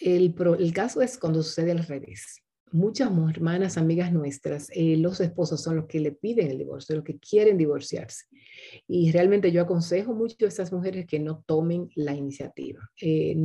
el, 0.00 0.34
el 0.58 0.72
caso 0.72 1.02
es 1.02 1.18
cuando 1.18 1.42
sucede 1.42 1.72
al 1.72 1.84
revés 1.84 2.44
muchas 2.74 3.08
hermanas, 3.30 3.78
amigas 3.78 4.12
nuestras, 4.12 4.68
eh, 4.72 4.96
los 4.96 5.20
esposos 5.20 5.62
son 5.62 5.76
los 5.76 5.86
que 5.86 6.00
le 6.00 6.10
piden 6.10 6.50
el 6.50 6.58
divorcio, 6.58 6.96
los 6.96 7.04
que 7.04 7.18
quieren 7.18 7.56
divorciarse. 7.56 8.24
Y 8.88 9.12
realmente 9.12 9.52
yo 9.52 9.62
aconsejo 9.62 10.12
mucho 10.12 10.44
a 10.44 10.48
esas 10.48 10.72
mujeres 10.72 11.06
que 11.06 11.20
no 11.20 11.44
tomen 11.46 11.88
la 11.94 12.14
iniciativa, 12.14 12.80
eh, 13.00 13.36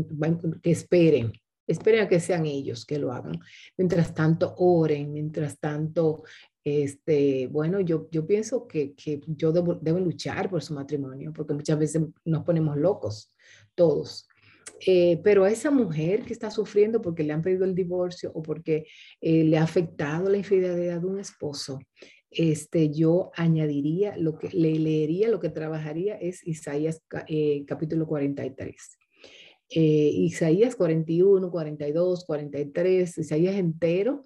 que 0.64 0.72
esperen, 0.72 1.32
esperen 1.68 2.02
a 2.02 2.10
que 2.10 2.20
sean 2.20 2.48
ellos 2.48 2.88
que 2.88 2.98
lo 2.98 3.14
hagan. 3.14 3.40
Mientras 3.78 4.16
tanto, 4.16 4.56
oren, 4.58 5.14
mientras 5.14 5.60
tanto, 5.60 6.24
este, 6.70 7.48
bueno, 7.48 7.80
yo, 7.80 8.08
yo 8.12 8.26
pienso 8.26 8.68
que, 8.68 8.94
que 8.94 9.22
yo 9.28 9.52
debo, 9.52 10.00
luchar 10.00 10.50
por 10.50 10.62
su 10.62 10.74
matrimonio, 10.74 11.32
porque 11.34 11.54
muchas 11.54 11.78
veces 11.80 12.04
nos 12.26 12.44
ponemos 12.44 12.78
locos 12.78 13.34
todos. 13.76 14.28
Eh, 14.86 15.20
pero 15.24 15.44
a 15.44 15.52
esa 15.52 15.72
mujer 15.72 16.24
que 16.24 16.34
está 16.34 16.50
sufriendo 16.50 17.02
porque 17.02 17.24
le 17.24 17.34
han 17.34 17.42
pedido 17.42 17.66
el 17.66 17.76
divorcio 17.76 18.32
o 18.34 18.42
porque 18.42 18.88
eh, 19.20 19.44
le 19.44 19.58
ha 19.58 19.64
afectado 19.64 20.30
la 20.30 20.38
infidelidad 20.38 21.02
de 21.02 21.08
un 21.08 21.20
esposo, 21.20 21.80
este, 22.32 22.90
yo 22.92 23.32
añadiría, 23.36 24.16
lo 24.16 24.38
que 24.38 24.50
le 24.50 24.78
leería, 24.80 25.30
lo 25.30 25.40
que 25.40 25.50
trabajaría 25.50 26.16
es 26.16 26.46
Isaías 26.48 27.02
eh, 27.28 27.66
capítulo 27.66 28.08
43. 28.08 28.98
Isaías 29.72 30.76
41, 30.76 31.52
42, 31.52 32.26
43, 32.26 33.18
Isaías 33.20 33.56
entero 33.56 34.26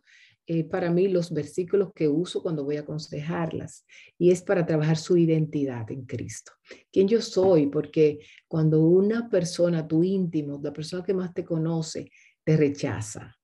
para 0.70 0.92
mí 0.92 1.08
los 1.08 1.32
versículos 1.32 1.92
que 1.94 2.08
uso 2.08 2.42
cuando 2.42 2.66
voy 2.66 2.76
a 2.76 2.82
aconsejarlas 2.82 3.86
y 4.18 4.32
es 4.32 4.42
para 4.42 4.66
trabajar 4.66 4.98
su 4.98 5.16
identidad 5.16 5.90
en 5.90 6.06
Cristo. 6.06 6.52
¿Quién 6.92 7.08
yo 7.08 7.22
soy? 7.22 7.68
Porque 7.68 8.20
cuando 8.48 8.82
una 8.82 9.30
persona, 9.30 9.88
tu 9.88 10.04
íntimo, 10.04 10.60
la 10.62 10.74
persona 10.74 11.04
que 11.04 11.14
más 11.14 11.34
te 11.34 11.46
conoce, 11.46 12.10
te 12.44 12.58
rechaza, 12.58 13.36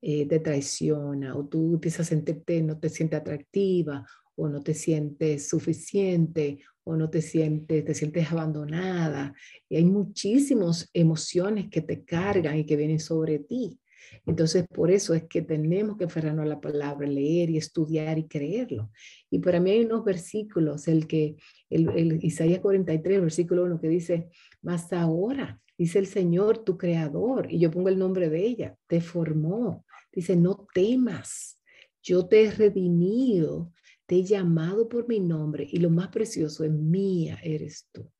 eh, 0.00 0.26
te 0.26 0.38
traiciona 0.38 1.36
o 1.36 1.46
tú 1.46 1.74
empiezas 1.74 2.06
a 2.06 2.10
sentirte, 2.10 2.62
no 2.62 2.78
te 2.78 2.88
sientes 2.88 3.20
atractiva 3.20 4.06
o 4.36 4.48
no 4.48 4.62
te 4.62 4.74
sientes 4.74 5.48
suficiente 5.48 6.58
o 6.84 6.96
no 6.96 7.08
te 7.08 7.22
sientes, 7.22 7.84
te 7.84 7.94
sientes 7.94 8.30
abandonada. 8.30 9.34
Y 9.68 9.76
hay 9.76 9.84
muchísimas 9.84 10.90
emociones 10.92 11.68
que 11.70 11.80
te 11.80 12.04
cargan 12.04 12.58
y 12.58 12.66
que 12.66 12.76
vienen 12.76 13.00
sobre 13.00 13.38
ti. 13.38 13.80
Entonces, 14.26 14.66
por 14.68 14.90
eso 14.90 15.14
es 15.14 15.24
que 15.24 15.42
tenemos 15.42 15.96
que 15.96 16.04
aferrarnos 16.04 16.44
a 16.44 16.48
la 16.48 16.60
palabra, 16.60 17.06
leer 17.06 17.50
y 17.50 17.58
estudiar 17.58 18.18
y 18.18 18.26
creerlo. 18.26 18.90
Y 19.30 19.38
para 19.38 19.60
mí 19.60 19.70
hay 19.70 19.84
unos 19.84 20.04
versículos, 20.04 20.88
el 20.88 21.06
que, 21.06 21.36
el, 21.70 22.18
Isaías 22.24 22.60
43, 22.60 23.20
versículo 23.20 23.64
1, 23.64 23.80
que 23.80 23.88
dice, 23.88 24.30
más 24.62 24.92
ahora, 24.92 25.60
dice 25.76 25.98
el 25.98 26.06
Señor, 26.06 26.64
tu 26.64 26.78
creador, 26.78 27.46
y 27.50 27.58
yo 27.58 27.70
pongo 27.70 27.88
el 27.88 27.98
nombre 27.98 28.30
de 28.30 28.44
ella, 28.44 28.76
te 28.86 29.00
formó. 29.00 29.84
Dice, 30.12 30.36
no 30.36 30.66
temas, 30.72 31.60
yo 32.02 32.26
te 32.26 32.44
he 32.44 32.50
redimido, 32.50 33.72
te 34.06 34.16
he 34.16 34.22
llamado 34.22 34.88
por 34.88 35.08
mi 35.08 35.20
nombre, 35.20 35.66
y 35.70 35.78
lo 35.78 35.90
más 35.90 36.08
precioso 36.08 36.64
es 36.64 36.70
mía 36.70 37.38
eres 37.42 37.88
tú, 37.92 38.10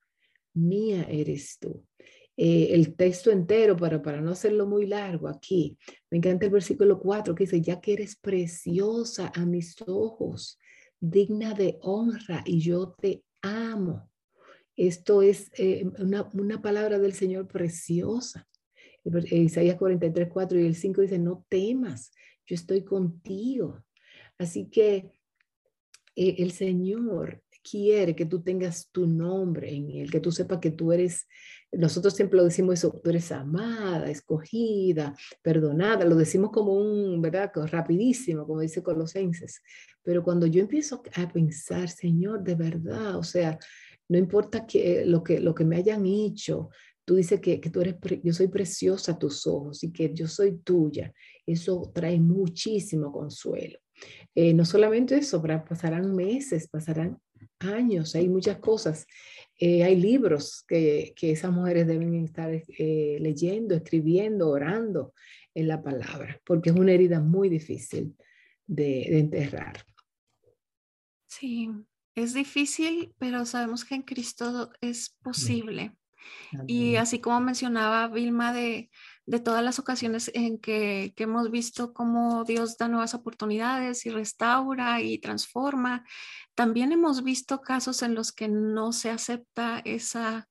mía 0.55 1.07
eres 1.09 1.59
tú. 1.59 1.85
Eh, 2.37 2.71
el 2.73 2.97
texto 2.97 3.31
entero, 3.31 3.77
pero 3.77 4.03
para 4.03 4.21
no 4.21 4.33
hacerlo 4.33 4.67
muy 4.67 4.87
largo 4.87 5.29
aquí, 5.29 5.79
me 6.11 6.19
encanta 6.19 6.47
el 6.47 6.53
versículo 6.53 6.99
4 6.99 7.35
que 7.35 7.45
dice, 7.45 7.61
ya 7.61 7.81
que 7.81 7.93
eres 7.93 8.17
preciosa 8.17 9.31
a 9.35 9.47
mis 9.47 9.77
ojos, 9.87 10.59
digna 10.99 11.55
de 11.55 11.79
honra 11.81 12.43
y 12.45 12.61
yo 12.61 12.95
te 13.01 13.23
amo. 13.41 14.11
Esto 14.77 15.23
es 15.23 15.53
eh, 15.59 15.85
una, 15.99 16.29
una, 16.33 16.61
palabra 16.61 16.99
del 16.99 17.13
Señor 17.13 17.47
preciosa. 17.47 18.49
Isaías 19.31 19.77
43, 19.77 20.29
4 20.29 20.59
y 20.59 20.67
el 20.67 20.75
5 20.75 21.03
dice, 21.03 21.19
no 21.21 21.45
temas, 21.49 22.11
yo 22.47 22.55
estoy 22.57 22.83
contigo. 22.83 23.85
Así 24.39 24.69
que 24.69 25.13
eh, 26.17 26.37
el 26.39 26.51
Señor 26.51 27.45
quiere 27.63 28.15
que 28.15 28.27
tú 28.27 28.43
tengas 28.43 28.91
tu 28.91 29.07
nombre 29.07 29.75
en 29.75 29.91
él, 29.91 30.11
que 30.11 30.21
tú 30.21 30.31
sepas 30.31 30.59
que 30.59 30.71
tú 30.71 30.93
eres 30.93 31.27
nosotros 31.77 32.15
siempre 32.15 32.39
lo 32.39 32.45
decimos 32.45 32.75
eso, 32.75 33.01
tú 33.03 33.11
eres 33.11 33.33
amada, 33.33 34.11
escogida, 34.11 35.15
perdonada, 35.43 36.05
lo 36.05 36.17
decimos 36.17 36.51
como 36.51 36.75
un, 36.75 37.21
¿verdad? 37.21 37.51
Rapidísimo, 37.55 38.47
como 38.47 38.61
dice 38.61 38.83
Colosenses. 38.83 39.63
Pero 40.03 40.23
cuando 40.23 40.47
yo 40.47 40.61
empiezo 40.61 41.03
a 41.15 41.29
pensar, 41.33 41.89
Señor, 41.89 42.43
de 42.43 42.55
verdad, 42.55 43.17
o 43.17 43.23
sea, 43.23 43.59
no 44.09 44.19
importa 44.19 44.67
que, 44.67 45.05
lo, 45.07 45.23
que, 45.23 45.41
lo 45.41 45.55
que 45.55 45.65
me 45.65 45.77
hayan 45.77 46.05
hecho, 46.07 46.71
tú 47.05 47.17
dices 47.17 47.41
que, 47.41 47.61
que 47.61 47.71
tú 47.71 47.81
eres, 47.81 47.97
yo 48.23 48.33
soy 48.33 48.49
preciosa 48.49 49.13
a 49.13 49.19
tus 49.19 49.47
ojos 49.47 49.83
y 49.85 49.93
que 49.93 50.13
yo 50.13 50.27
soy 50.27 50.59
tuya. 50.59 51.13
Eso 51.47 51.91
trae 51.95 52.19
muchísimo 52.21 53.13
consuelo. 53.13 53.79
Eh, 54.35 54.53
no 54.53 54.65
solamente 54.65 55.17
eso, 55.17 55.43
pasarán 55.43 56.15
meses, 56.15 56.69
pasarán 56.69 57.19
años, 57.65 58.15
hay 58.15 58.29
muchas 58.29 58.59
cosas 58.59 59.07
eh, 59.59 59.85
hay 59.85 59.97
libros 60.01 60.65
que, 60.67 61.15
que, 61.17 61.31
esas 61.31 61.53
mujeres 61.53 61.87
deben 61.87 62.25
estar 62.25 62.51
eh, 62.53 63.19
leyendo, 63.21 63.75
escribiendo, 63.77 64.51
orando 64.51 65.15
en 65.55 65.69
la 65.69 65.81
palabra, 65.81 66.41
porque 66.45 66.71
es 66.71 66.77
una 66.77 66.93
herida 66.93 67.21
muy 67.21 67.49
difícil 67.49 68.17
de, 68.67 69.19
enterrar. 69.19 69.87
Sí, 71.29 71.71
es 72.17 72.35
difícil, 72.35 73.15
pero 73.19 73.47
sabemos 73.47 73.85
que 73.85 73.95
en 73.95 74.03
Cristo 74.03 74.73
es 74.81 75.11
posible. 75.23 75.97
Y 76.67 76.97
así 76.97 77.21
como 77.21 77.39
mencionaba 77.41 78.09
Vilma 78.09 78.53
de, 78.53 78.91
de 79.27 79.41
todas 79.41 79.65
las 79.65 79.79
ocasiones 79.79 80.31
en 80.35 80.59
que, 80.59 81.15
hemos 81.17 81.51
visto 81.51 81.93
cómo 81.95 82.45
Dios 82.45 82.77
da 82.77 82.89
nuevas 82.89 83.15
oportunidades 83.15 84.05
y 84.07 84.11
restaura 84.11 85.01
y 85.01 85.19
transforma, 85.19 86.05
también 86.55 86.93
hemos 86.93 87.25
visto 87.25 87.61
casos 87.61 88.03
en 88.03 88.15
los 88.15 88.33
que 88.33 88.49
no 88.49 88.93
se 88.93 89.11
acepta 89.11 89.81
esa, 89.85 90.49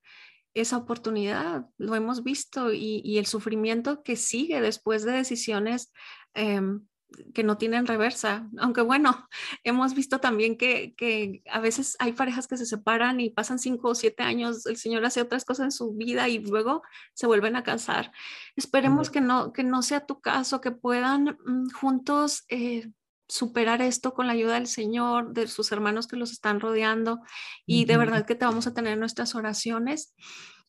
esa 0.53 0.77
oportunidad, 0.77 1.65
lo 1.77 1.95
hemos 1.95 2.23
visto 2.23 2.73
y, 2.73 3.01
y 3.03 3.17
el 3.19 3.25
sufrimiento 3.25 4.03
que 4.03 4.15
sigue 4.15 4.61
después 4.61 5.03
de 5.03 5.11
decisiones 5.11 5.91
em, 6.33 6.85
que 7.33 7.43
no 7.43 7.57
tienen 7.57 7.85
reversa. 7.87 8.49
Aunque 8.57 8.81
bueno, 8.81 9.27
hemos 9.63 9.93
visto 9.93 10.19
también 10.19 10.57
que, 10.57 10.93
que, 10.95 11.41
a 11.49 11.59
veces 11.59 11.95
hay 11.99 12.13
parejas 12.13 12.47
que 12.47 12.57
se 12.57 12.65
separan 12.65 13.19
y 13.19 13.29
pasan 13.29 13.59
cinco 13.59 13.89
o 13.89 13.95
siete 13.95 14.23
años, 14.23 14.65
el 14.65 14.77
Señor 14.77 15.05
hace 15.05 15.21
otras 15.21 15.45
cosas 15.45 15.65
en 15.65 15.71
su 15.71 15.93
vida 15.93 16.29
y 16.29 16.39
luego 16.39 16.83
se 17.13 17.27
vuelven 17.27 17.55
a 17.55 17.63
casar. 17.63 18.11
Esperemos 18.55 19.09
que 19.09 19.21
no, 19.21 19.53
que 19.53 19.63
no 19.63 19.81
sea 19.81 20.05
tu 20.05 20.21
caso, 20.21 20.61
que 20.61 20.71
puedan 20.71 21.37
mm, 21.45 21.69
juntos 21.71 22.45
eh, 22.49 22.91
superar 23.27 23.81
esto 23.81 24.13
con 24.13 24.27
la 24.27 24.33
ayuda 24.33 24.55
del 24.55 24.67
Señor, 24.67 25.33
de 25.33 25.47
sus 25.47 25.71
hermanos 25.71 26.07
que 26.07 26.17
los 26.17 26.31
están 26.31 26.59
rodeando 26.59 27.21
y 27.65 27.85
de 27.85 27.97
verdad 27.97 28.25
que 28.25 28.35
te 28.35 28.45
vamos 28.45 28.67
a 28.67 28.73
tener 28.73 28.97
nuestras 28.97 29.35
oraciones. 29.35 30.13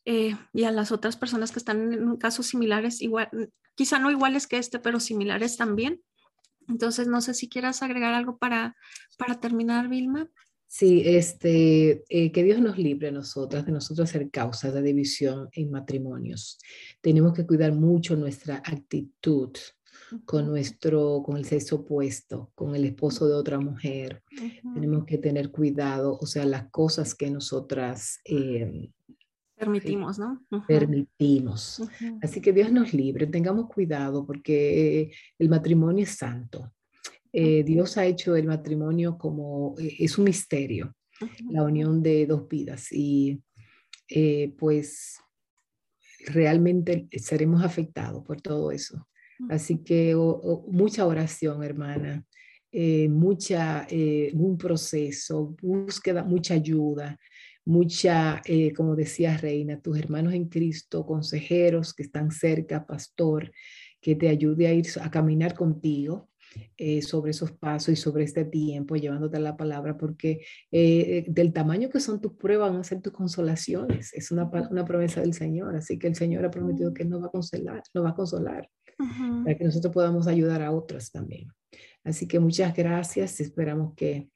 Eh, 0.07 0.37
y 0.53 0.65
a 0.65 0.71
las 0.71 0.93
otras 0.93 1.17
personas 1.17 1.51
que 1.51 1.59
están 1.59 1.93
en 1.93 2.17
casos 2.17 2.47
similares, 2.47 3.01
igual, 3.01 3.31
quizá 3.75 3.99
no 3.99 4.11
iguales 4.11 4.47
que 4.47 4.59
este, 4.59 4.79
pero 4.79 5.01
similares 5.01 5.57
también. 5.57 6.03
Entonces, 6.69 7.07
no 7.07 7.21
sé 7.21 7.35
si 7.35 7.49
quieras 7.49 7.83
agregar 7.83 8.15
algo 8.15 8.39
para, 8.39 8.77
para 9.19 9.41
terminar, 9.41 9.89
Vilma. 9.89 10.29
Sí, 10.67 11.03
este, 11.05 12.05
eh, 12.09 12.33
que 12.33 12.43
Dios 12.43 12.61
nos 12.61 12.79
libre 12.79 13.09
a 13.09 13.13
nosotras 13.13 13.65
de 13.65 13.71
nosotros 13.71 14.11
ser 14.11 14.29
causa 14.31 14.73
de 14.73 14.83
división 14.83 15.49
en 15.53 15.71
matrimonios. 15.71 16.59
Tenemos 17.01 17.33
que 17.33 17.47
cuidar 17.47 17.73
mucho 17.73 18.17
nuestra 18.17 18.57
actitud 18.57 19.53
con 20.25 20.49
nuestro, 20.49 21.23
con 21.25 21.37
el 21.37 21.45
sexo 21.45 21.77
opuesto, 21.77 22.51
con 22.55 22.75
el 22.75 22.85
esposo 22.85 23.29
de 23.29 23.35
otra 23.35 23.61
mujer. 23.61 24.23
Tenemos 24.75 25.05
que 25.05 25.19
tener 25.19 25.51
cuidado, 25.51 26.19
o 26.21 26.27
sea, 26.27 26.45
las 26.45 26.69
cosas 26.71 27.15
que 27.15 27.31
nosotras 27.31 28.21
eh, 28.25 28.91
Permitimos, 29.57 30.19
¿no? 30.19 30.45
Permitimos. 30.67 31.83
Así 32.21 32.41
que 32.41 32.53
Dios 32.53 32.73
nos 32.73 32.93
libre, 32.93 33.27
tengamos 33.27 33.69
cuidado 33.69 34.27
porque 34.27 35.13
el 35.39 35.49
matrimonio 35.49 36.03
es 36.03 36.11
santo. 36.11 36.73
Eh, 37.37 37.65
Dios 37.65 37.97
ha 37.97 38.07
hecho 38.07 38.37
el 38.37 38.47
matrimonio 38.47 39.19
como, 39.19 39.75
eh, 39.79 39.97
es 39.99 40.19
un 40.19 40.25
misterio, 40.25 40.95
la 41.51 41.65
unión 41.65 42.01
de 42.01 42.27
dos 42.27 42.47
vidas 42.49 42.93
y 42.93 43.43
eh, 44.09 44.55
pues 44.57 45.19
realmente 46.27 47.09
seremos 47.13 47.65
afectados 47.65 48.25
por 48.25 48.41
todo 48.41 48.71
eso. 48.71 49.09
Así 49.49 49.79
que 49.79 50.15
mucha 50.69 51.05
oración, 51.07 51.65
hermana, 51.65 52.25
mucha, 53.11 53.87
un 54.33 54.57
proceso, 54.57 55.57
búsqueda, 55.61 56.23
mucha 56.23 56.55
ayuda, 56.55 57.19
mucha, 57.65 58.43
eh, 58.45 58.73
como 58.73 58.97
decía 58.97 59.37
Reina, 59.37 59.81
tus 59.81 59.99
hermanos 59.99 60.35
en 60.35 60.49
Cristo, 60.49 61.07
consejeros 61.07 61.95
que 61.95 62.03
están 62.03 62.31
cerca, 62.31 62.87
pastor, 62.87 63.53
que 64.01 64.15
te 64.15 64.29
ayude 64.29 64.67
a 64.67 64.73
ir 64.73 64.87
a 65.01 65.11
caminar 65.11 65.55
contigo. 65.55 66.29
Eh, 66.77 67.03
sobre 67.03 67.33
esos 67.33 67.51
pasos 67.51 67.89
y 67.89 67.97
sobre 67.97 68.23
este 68.23 68.45
tiempo, 68.45 68.95
llevándote 68.95 69.41
la 69.41 69.57
palabra, 69.57 69.99
porque 69.99 70.45
eh, 70.71 71.25
del 71.27 71.53
tamaño 71.53 71.91
que 71.91 71.99
son 71.99 72.21
tus 72.21 72.35
pruebas 72.35 72.71
van 72.71 72.81
a 72.81 72.85
ser 72.85 73.03
tus 73.03 73.13
consolaciones. 73.13 74.15
Es 74.15 74.31
una, 74.31 74.49
una, 74.71 74.85
promesa 74.85 75.21
del 75.21 75.35
Señor, 75.35 75.75
así 75.75 75.99
que 75.99 76.07
el 76.07 76.15
Señor 76.15 76.45
ha 76.45 76.53
prometido 76.53 76.95
que 76.95 77.05
nos 77.05 77.21
va 77.21 77.27
a 77.27 77.31
consolar, 77.31 77.83
nos 77.93 78.05
va 78.05 78.11
a 78.11 78.15
consolar, 78.15 78.71
para 79.45 79.59
que 79.59 79.65
nosotros 79.65 79.93
podamos 79.93 80.29
ayudar 80.29 80.63
a 80.63 80.71
otros 80.71 81.11
también. 81.11 81.49
Así 82.05 82.29
que 82.29 82.39
muchas 82.39 82.75
gracias. 82.75 83.41
Esperamos 83.41 83.95
que, 83.95 84.29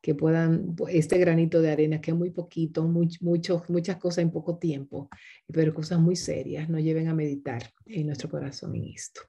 que 0.00 0.14
puedan, 0.14 0.74
este 0.88 1.18
granito 1.18 1.62
de 1.62 1.70
arena, 1.70 2.00
que 2.00 2.10
es 2.10 2.16
muy 2.16 2.30
poquito, 2.30 2.84
muchas 2.84 3.96
cosas 3.96 4.18
en 4.18 4.32
poco 4.32 4.58
tiempo, 4.58 5.08
pero 5.46 5.72
cosas 5.72 6.00
muy 6.00 6.16
serias, 6.16 6.68
nos 6.68 6.82
lleven 6.82 7.08
a 7.08 7.14
meditar 7.14 7.62
en 7.86 8.06
nuestro 8.06 8.28
corazón 8.28 8.74
en 8.74 8.84
esto. 8.84 9.22